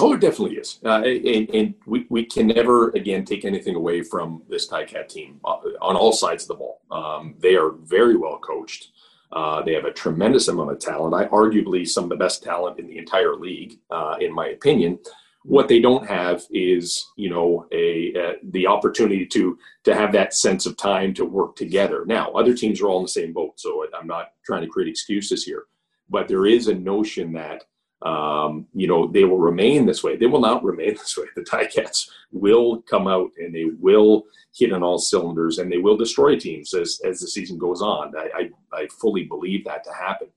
Oh, 0.00 0.14
it 0.14 0.20
definitely 0.20 0.56
is. 0.56 0.78
Uh, 0.84 1.02
and, 1.02 1.50
and 1.50 1.74
we, 1.86 2.06
we 2.08 2.24
can 2.24 2.46
never, 2.46 2.90
again, 2.90 3.24
take 3.24 3.44
anything 3.44 3.74
away 3.74 4.02
from 4.02 4.42
this 4.48 4.66
Ticat 4.66 5.08
team 5.08 5.38
uh, 5.44 5.58
on 5.80 5.96
all 5.96 6.12
sides 6.12 6.44
of 6.44 6.48
the 6.48 6.54
ball. 6.54 6.80
Um, 6.90 7.34
they 7.38 7.56
are 7.56 7.72
very 7.72 8.16
well 8.16 8.38
coached. 8.38 8.88
Uh, 9.32 9.62
they 9.62 9.74
have 9.74 9.84
a 9.84 9.92
tremendous 9.92 10.48
amount 10.48 10.70
of 10.70 10.78
talent. 10.78 11.14
I 11.14 11.26
arguably 11.26 11.86
some 11.86 12.04
of 12.04 12.10
the 12.10 12.16
best 12.16 12.42
talent 12.42 12.78
in 12.78 12.86
the 12.86 12.98
entire 12.98 13.34
league, 13.34 13.78
uh, 13.90 14.16
in 14.20 14.32
my 14.32 14.48
opinion. 14.48 14.98
What 15.44 15.68
they 15.68 15.80
don't 15.80 16.06
have 16.06 16.42
is, 16.50 17.10
you 17.16 17.28
know, 17.28 17.66
a, 17.72 18.12
a, 18.14 18.34
the 18.50 18.66
opportunity 18.66 19.26
to 19.26 19.58
to 19.84 19.94
have 19.94 20.12
that 20.12 20.34
sense 20.34 20.66
of 20.66 20.76
time 20.76 21.12
to 21.14 21.24
work 21.24 21.56
together. 21.56 22.04
Now, 22.06 22.30
other 22.32 22.54
teams 22.54 22.80
are 22.80 22.88
all 22.88 22.98
in 22.98 23.04
the 23.04 23.08
same 23.08 23.32
boat, 23.32 23.58
so 23.58 23.84
I'm 23.98 24.06
not 24.06 24.32
trying 24.46 24.62
to 24.62 24.68
create 24.68 24.88
excuses 24.88 25.44
here, 25.44 25.64
but 26.08 26.28
there 26.28 26.46
is 26.46 26.68
a 26.68 26.74
notion 26.74 27.32
that 27.32 27.64
um, 28.04 28.66
you 28.74 28.86
know, 28.86 29.06
they 29.06 29.24
will 29.24 29.38
remain 29.38 29.86
this 29.86 30.02
way. 30.02 30.16
They 30.16 30.26
will 30.26 30.40
not 30.40 30.64
remain 30.64 30.90
this 30.94 31.16
way. 31.16 31.26
The 31.36 31.42
Ticats 31.42 32.08
will 32.32 32.82
come 32.82 33.06
out 33.06 33.30
and 33.38 33.54
they 33.54 33.66
will 33.80 34.24
hit 34.54 34.72
on 34.72 34.82
all 34.82 34.98
cylinders 34.98 35.58
and 35.58 35.70
they 35.70 35.78
will 35.78 35.96
destroy 35.96 36.36
teams 36.36 36.74
as, 36.74 37.00
as 37.04 37.20
the 37.20 37.28
season 37.28 37.58
goes 37.58 37.80
on. 37.80 38.12
I, 38.16 38.50
I, 38.74 38.76
I 38.82 38.86
fully 39.00 39.24
believe 39.24 39.64
that 39.64 39.84
to 39.84 39.92
happen. 39.92 40.28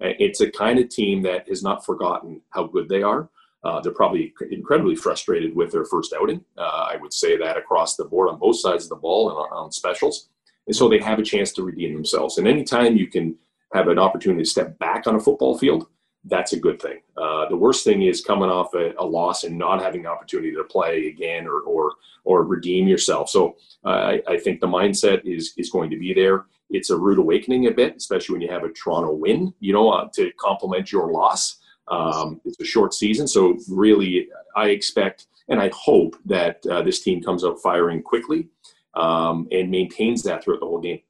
It's 0.00 0.40
a 0.40 0.50
kind 0.50 0.78
of 0.78 0.88
team 0.88 1.22
that 1.22 1.48
has 1.48 1.62
not 1.62 1.84
forgotten 1.84 2.42
how 2.50 2.66
good 2.66 2.88
they 2.88 3.02
are. 3.02 3.30
Uh, 3.62 3.80
they're 3.80 3.92
probably 3.92 4.34
incredibly 4.50 4.94
frustrated 4.94 5.56
with 5.56 5.72
their 5.72 5.86
first 5.86 6.12
outing. 6.12 6.44
Uh, 6.58 6.88
I 6.92 6.96
would 7.00 7.14
say 7.14 7.38
that 7.38 7.56
across 7.56 7.96
the 7.96 8.04
board 8.04 8.28
on 8.28 8.38
both 8.38 8.58
sides 8.58 8.84
of 8.84 8.90
the 8.90 8.96
ball 8.96 9.30
and 9.30 9.38
on, 9.38 9.64
on 9.64 9.72
specials. 9.72 10.28
And 10.66 10.76
so 10.76 10.88
they 10.88 10.98
have 10.98 11.18
a 11.18 11.22
chance 11.22 11.52
to 11.52 11.62
redeem 11.62 11.94
themselves. 11.94 12.36
And 12.36 12.46
anytime 12.46 12.96
you 12.96 13.06
can 13.06 13.36
have 13.72 13.88
an 13.88 13.98
opportunity 13.98 14.42
to 14.42 14.50
step 14.50 14.78
back 14.78 15.06
on 15.06 15.14
a 15.14 15.20
football 15.20 15.56
field, 15.56 15.86
that's 16.26 16.52
a 16.52 16.60
good 16.60 16.80
thing. 16.80 17.00
Uh, 17.16 17.48
the 17.48 17.56
worst 17.56 17.84
thing 17.84 18.02
is 18.02 18.24
coming 18.24 18.48
off 18.48 18.74
a, 18.74 18.92
a, 18.98 19.04
loss 19.04 19.44
and 19.44 19.58
not 19.58 19.82
having 19.82 20.02
the 20.02 20.08
opportunity 20.08 20.52
to 20.52 20.64
play 20.64 21.08
again 21.08 21.46
or 21.46 21.60
or, 21.60 21.92
or 22.24 22.44
redeem 22.44 22.88
yourself. 22.88 23.28
So 23.28 23.56
uh, 23.84 23.88
I, 23.88 24.22
I, 24.28 24.38
think 24.38 24.60
the 24.60 24.66
mindset 24.66 25.20
is 25.24 25.52
is 25.56 25.70
going 25.70 25.90
to 25.90 25.98
be 25.98 26.14
there. 26.14 26.46
It's 26.70 26.90
a 26.90 26.96
rude 26.96 27.18
awakening 27.18 27.66
a 27.66 27.70
bit, 27.70 27.96
especially 27.96 28.34
when 28.34 28.42
you 28.42 28.50
have 28.50 28.64
a 28.64 28.72
Toronto 28.72 29.12
win. 29.12 29.52
You 29.60 29.74
know, 29.74 29.90
uh, 29.90 30.08
to 30.14 30.30
complement 30.40 30.90
your 30.90 31.12
loss. 31.12 31.58
Um, 31.88 32.40
it's 32.46 32.58
a 32.60 32.64
short 32.64 32.94
season, 32.94 33.28
so 33.28 33.58
really, 33.68 34.28
I 34.56 34.68
expect 34.68 35.26
and 35.48 35.60
I 35.60 35.70
hope 35.74 36.16
that 36.24 36.64
uh, 36.66 36.82
this 36.82 37.02
team 37.02 37.22
comes 37.22 37.44
out 37.44 37.60
firing 37.60 38.02
quickly 38.02 38.48
um, 38.94 39.46
and 39.52 39.70
maintains 39.70 40.22
that 40.22 40.42
throughout 40.42 40.60
the 40.60 40.66
whole 40.66 40.80
game 40.80 41.00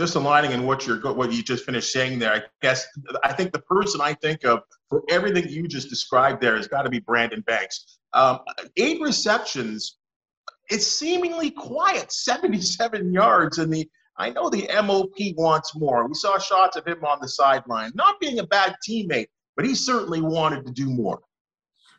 just 0.00 0.14
aligning 0.14 0.52
in 0.52 0.64
what 0.64 0.86
you're 0.86 0.98
what 1.12 1.30
you 1.30 1.42
just 1.42 1.66
finished 1.66 1.92
saying 1.92 2.18
there, 2.18 2.32
I 2.32 2.42
guess 2.62 2.86
I 3.22 3.34
think 3.34 3.52
the 3.52 3.60
person 3.60 4.00
I 4.00 4.14
think 4.14 4.44
of 4.44 4.60
for 4.88 5.02
everything 5.10 5.46
you 5.50 5.68
just 5.68 5.90
described 5.90 6.40
there 6.40 6.56
has 6.56 6.66
got 6.66 6.82
to 6.82 6.90
be 6.90 7.00
Brandon 7.00 7.42
Banks. 7.42 7.98
Um, 8.14 8.38
eight 8.78 8.98
receptions, 9.02 9.98
it's 10.70 10.86
seemingly 10.86 11.50
quiet, 11.50 12.10
77 12.12 13.12
yards, 13.12 13.58
and 13.58 13.70
the 13.70 13.86
I 14.16 14.30
know 14.30 14.48
the 14.48 14.68
MOP 14.82 15.36
wants 15.36 15.76
more. 15.76 16.08
We 16.08 16.14
saw 16.14 16.38
shots 16.38 16.76
of 16.76 16.86
him 16.86 17.04
on 17.04 17.18
the 17.20 17.28
sideline, 17.28 17.92
not 17.94 18.18
being 18.20 18.38
a 18.38 18.46
bad 18.46 18.76
teammate, 18.88 19.26
but 19.54 19.66
he 19.66 19.74
certainly 19.74 20.22
wanted 20.22 20.64
to 20.64 20.72
do 20.72 20.86
more. 20.86 21.20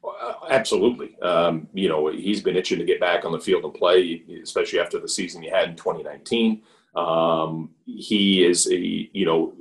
Well, 0.02 0.48
absolutely. 0.50 1.20
Um, 1.22 1.68
you 1.74 1.88
know, 1.88 2.08
he's 2.08 2.42
been 2.42 2.56
itching 2.56 2.80
to 2.80 2.86
get 2.86 3.00
back 3.00 3.26
on 3.26 3.32
the 3.32 3.40
field 3.40 3.64
and 3.64 3.74
play, 3.74 4.24
especially 4.42 4.80
after 4.80 5.00
the 5.00 5.08
season 5.08 5.44
he 5.44 5.50
had 5.50 5.70
in 5.70 5.76
2019. 5.76 6.64
Um, 6.96 7.72
he 7.86 8.44
is 8.44 8.68
a, 8.68 8.78
you 8.78 9.26
know, 9.26 9.54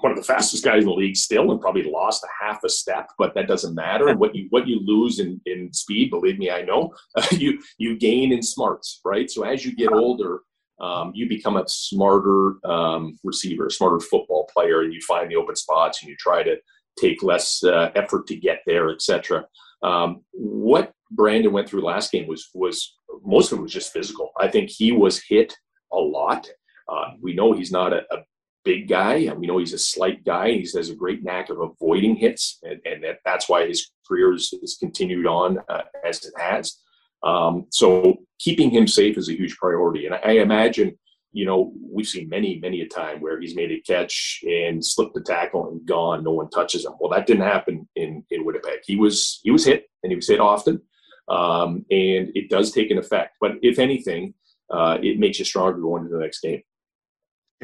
one 0.00 0.12
of 0.12 0.16
the 0.16 0.24
fastest 0.24 0.64
guys 0.64 0.82
in 0.82 0.88
the 0.88 0.94
league 0.94 1.16
still 1.16 1.50
and 1.50 1.60
probably 1.60 1.82
lost 1.82 2.24
a 2.24 2.44
half 2.44 2.64
a 2.64 2.68
step 2.68 3.10
but 3.18 3.34
that 3.34 3.48
doesn't 3.48 3.74
matter. 3.74 4.08
And 4.08 4.18
what 4.18 4.34
you 4.34 4.46
what 4.50 4.66
you 4.66 4.80
lose 4.80 5.18
in, 5.18 5.40
in 5.46 5.72
speed 5.72 6.10
believe 6.10 6.38
me 6.38 6.50
i 6.50 6.62
know 6.62 6.94
uh, 7.16 7.26
you 7.32 7.60
you 7.78 7.96
gain 7.98 8.32
in 8.32 8.42
smarts 8.42 9.00
right? 9.04 9.30
So 9.30 9.42
as 9.42 9.64
you 9.64 9.74
get 9.74 9.92
older 9.92 10.40
um, 10.80 11.12
you 11.14 11.28
become 11.28 11.56
a 11.56 11.64
smarter 11.68 12.54
um, 12.64 13.18
receiver 13.24 13.66
a 13.66 13.70
smarter 13.70 14.00
football 14.00 14.48
player 14.52 14.82
and 14.82 14.92
you 14.92 15.00
find 15.02 15.30
the 15.30 15.36
open 15.36 15.56
spots 15.56 16.02
and 16.02 16.08
you 16.08 16.16
try 16.16 16.42
to 16.42 16.56
take 16.98 17.22
less 17.22 17.62
uh, 17.64 17.90
effort 17.94 18.26
to 18.28 18.36
get 18.36 18.60
there 18.66 18.90
etc 18.90 19.44
um, 19.82 20.22
what 20.32 20.92
brandon 21.10 21.52
went 21.52 21.68
through 21.68 21.84
last 21.84 22.10
game 22.10 22.26
was 22.26 22.48
was 22.54 22.96
most 23.24 23.52
of 23.52 23.58
it 23.58 23.62
was 23.62 23.72
just 23.72 23.92
physical. 23.92 24.30
I 24.38 24.48
think 24.48 24.70
he 24.70 24.92
was 24.92 25.22
hit 25.22 25.56
a 25.94 26.00
lot. 26.00 26.48
Uh, 26.88 27.12
we 27.20 27.34
know 27.34 27.52
he's 27.52 27.72
not 27.72 27.92
a, 27.92 28.02
a, 28.10 28.18
big 28.64 28.88
guy, 28.88 29.30
we 29.36 29.46
know 29.46 29.58
he's 29.58 29.74
a 29.74 29.78
slight 29.78 30.24
guy. 30.24 30.50
He 30.52 30.60
has 30.60 30.88
a 30.88 30.94
great 30.94 31.22
knack 31.22 31.50
of 31.50 31.60
avoiding 31.60 32.16
hits, 32.16 32.60
and, 32.62 32.80
and 32.86 33.04
that, 33.04 33.18
that's 33.22 33.46
why 33.46 33.66
his 33.66 33.90
career 34.08 34.32
has, 34.32 34.76
continued 34.80 35.26
on 35.26 35.58
uh, 35.68 35.82
as 36.02 36.24
it 36.24 36.32
has. 36.38 36.78
Um, 37.22 37.66
so 37.68 38.16
keeping 38.38 38.70
him 38.70 38.86
safe 38.86 39.18
is 39.18 39.28
a 39.28 39.36
huge 39.36 39.54
priority, 39.58 40.06
and 40.06 40.14
I, 40.14 40.18
I 40.18 40.30
imagine 40.36 40.96
you 41.34 41.44
know, 41.44 41.72
we've 41.82 42.06
seen 42.06 42.28
many, 42.28 42.60
many 42.60 42.80
a 42.80 42.88
time 42.88 43.20
where 43.20 43.40
he's 43.40 43.56
made 43.56 43.72
a 43.72 43.80
catch 43.80 44.40
and 44.46 44.82
slipped 44.82 45.14
the 45.14 45.20
tackle 45.20 45.68
and 45.68 45.84
gone. 45.84 46.22
No 46.22 46.30
one 46.30 46.48
touches 46.48 46.86
him. 46.86 46.92
Well, 47.00 47.10
that 47.10 47.26
didn't 47.26 47.42
happen 47.42 47.88
in 47.96 48.24
in 48.30 48.44
Winnipeg. 48.44 48.80
He 48.86 48.94
was 48.94 49.40
he 49.42 49.50
was 49.50 49.64
hit 49.66 49.90
and 50.02 50.12
he 50.12 50.16
was 50.16 50.28
hit 50.28 50.38
often, 50.38 50.80
um, 51.28 51.84
and 51.90 52.30
it 52.36 52.48
does 52.48 52.70
take 52.70 52.92
an 52.92 52.98
effect. 52.98 53.36
But 53.40 53.56
if 53.62 53.80
anything, 53.80 54.32
uh, 54.70 54.98
it 55.02 55.18
makes 55.18 55.38
you 55.38 55.44
stronger 55.44 55.78
going 55.78 56.04
into 56.04 56.16
the 56.16 56.22
next 56.22 56.40
game. 56.40 56.62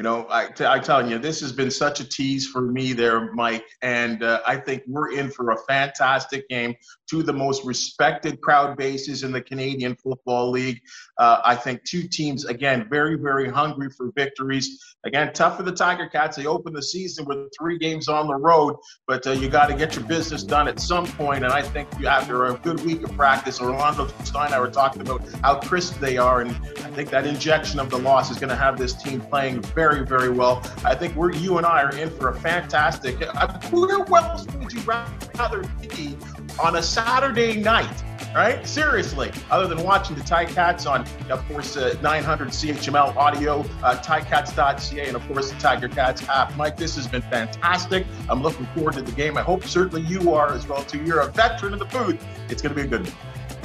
You 0.01 0.07
know, 0.09 0.25
I, 0.31 0.47
t- 0.47 0.65
I 0.65 0.79
tell 0.79 1.07
you, 1.07 1.19
this 1.19 1.41
has 1.41 1.51
been 1.51 1.69
such 1.69 1.99
a 1.99 2.03
tease 2.03 2.47
for 2.47 2.59
me 2.59 2.93
there, 2.93 3.31
Mike. 3.35 3.67
And 3.83 4.23
uh, 4.23 4.41
I 4.47 4.57
think 4.57 4.81
we're 4.87 5.11
in 5.11 5.29
for 5.29 5.51
a 5.51 5.57
fantastic 5.69 6.49
game. 6.49 6.73
Two 7.07 7.19
of 7.19 7.27
the 7.27 7.33
most 7.33 7.63
respected 7.65 8.41
crowd 8.41 8.77
bases 8.77 9.21
in 9.21 9.31
the 9.31 9.43
Canadian 9.43 9.95
Football 9.95 10.49
League. 10.49 10.79
Uh, 11.19 11.41
I 11.45 11.53
think 11.53 11.83
two 11.83 12.07
teams, 12.07 12.45
again, 12.45 12.87
very, 12.89 13.15
very 13.15 13.47
hungry 13.47 13.91
for 13.95 14.11
victories. 14.15 14.79
Again, 15.03 15.33
tough 15.33 15.57
for 15.57 15.63
the 15.63 15.71
Tiger 15.71 16.07
Cats. 16.07 16.35
They 16.37 16.47
open 16.47 16.73
the 16.73 16.81
season 16.81 17.25
with 17.25 17.51
three 17.59 17.77
games 17.77 18.07
on 18.07 18.25
the 18.25 18.35
road, 18.35 18.77
but 19.07 19.27
uh, 19.27 19.31
you 19.31 19.49
got 19.49 19.67
to 19.67 19.75
get 19.75 19.95
your 19.95 20.05
business 20.05 20.41
done 20.41 20.67
at 20.67 20.79
some 20.79 21.05
point. 21.05 21.43
And 21.43 21.53
I 21.53 21.61
think 21.61 21.87
after 22.05 22.45
a 22.45 22.55
good 22.55 22.83
week 22.83 23.03
of 23.03 23.15
practice, 23.15 23.61
Orlando 23.61 24.07
Stein 24.23 24.47
and 24.47 24.55
I 24.55 24.59
were 24.59 24.71
talking 24.71 25.01
about 25.01 25.21
how 25.43 25.59
crisp 25.59 25.99
they 25.99 26.17
are. 26.17 26.41
And 26.41 26.51
I 26.51 26.91
think 26.95 27.11
that 27.11 27.27
injection 27.27 27.79
of 27.79 27.91
the 27.91 27.99
loss 27.99 28.31
is 28.31 28.37
going 28.37 28.49
to 28.49 28.55
have 28.55 28.79
this 28.79 28.93
team 28.93 29.21
playing 29.21 29.61
very, 29.61 29.90
very 29.99 30.29
well. 30.29 30.63
I 30.83 30.95
think 30.95 31.15
we're 31.15 31.33
you 31.33 31.57
and 31.57 31.65
I 31.65 31.83
are 31.83 31.95
in 31.95 32.09
for 32.09 32.29
a 32.29 32.35
fantastic. 32.35 33.21
Uh, 33.21 33.59
where 33.69 34.21
else 34.21 34.47
would 34.47 34.71
you 34.71 34.81
rather 34.81 35.63
be 35.79 36.17
on 36.63 36.77
a 36.77 36.81
Saturday 36.81 37.57
night? 37.57 38.03
right? 38.33 38.65
Seriously, 38.65 39.31
other 39.49 39.67
than 39.67 39.83
watching 39.83 40.15
the 40.15 40.21
Ticats 40.21 40.89
on, 40.89 41.05
of 41.29 41.45
course, 41.47 41.75
uh, 41.77 41.97
900 42.01 42.49
CHML 42.49 43.15
audio, 43.15 43.61
uh, 43.83 43.95
ticats.ca, 44.01 45.07
and 45.07 45.15
of 45.15 45.27
course 45.27 45.51
the 45.51 45.59
Tiger 45.59 45.87
Cats 45.87 46.27
app. 46.29 46.55
Mike, 46.55 46.77
this 46.77 46.95
has 46.95 47.07
been 47.07 47.21
fantastic. 47.23 48.05
I'm 48.29 48.41
looking 48.41 48.65
forward 48.67 48.93
to 48.93 49.01
the 49.01 49.11
game. 49.11 49.37
I 49.37 49.41
hope 49.41 49.65
certainly 49.65 50.01
you 50.03 50.33
are 50.33 50.53
as 50.53 50.67
well 50.67 50.83
too. 50.83 51.03
You're 51.03 51.21
a 51.21 51.31
veteran 51.31 51.73
of 51.73 51.79
the 51.79 51.85
booth. 51.85 52.23
It's 52.49 52.61
going 52.61 52.75
to 52.75 52.81
be 52.81 52.87
a 52.87 52.89
good 52.89 53.03
one. 53.03 53.13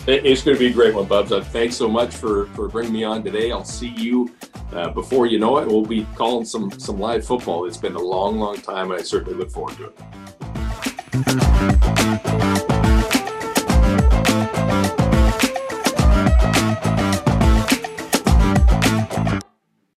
It's 0.09 0.42
going 0.45 0.57
to 0.57 0.59
be 0.61 0.69
a 0.69 0.73
great 0.73 0.95
one, 0.95 1.07
Bubs. 1.07 1.33
Uh, 1.33 1.42
thanks 1.42 1.75
so 1.75 1.88
much 1.88 2.14
for, 2.14 2.47
for 2.55 2.69
bringing 2.69 2.92
me 2.92 3.03
on 3.03 3.25
today. 3.25 3.51
I'll 3.51 3.64
see 3.64 3.88
you 3.88 4.33
uh, 4.73 4.90
before 4.90 5.27
you 5.27 5.40
know 5.40 5.59
it. 5.59 5.66
We'll 5.66 5.85
be 5.85 6.07
calling 6.14 6.45
some 6.45 6.71
some 6.79 7.01
live 7.01 7.27
football. 7.27 7.66
It's 7.66 7.77
been 7.77 7.97
a 7.97 8.01
long, 8.01 8.38
long 8.38 8.57
time, 8.59 8.92
and 8.92 9.01
I 9.01 9.03
certainly 9.03 9.37
look 9.37 9.51
forward 9.51 9.77
to 9.79 9.92
it. 12.55 12.65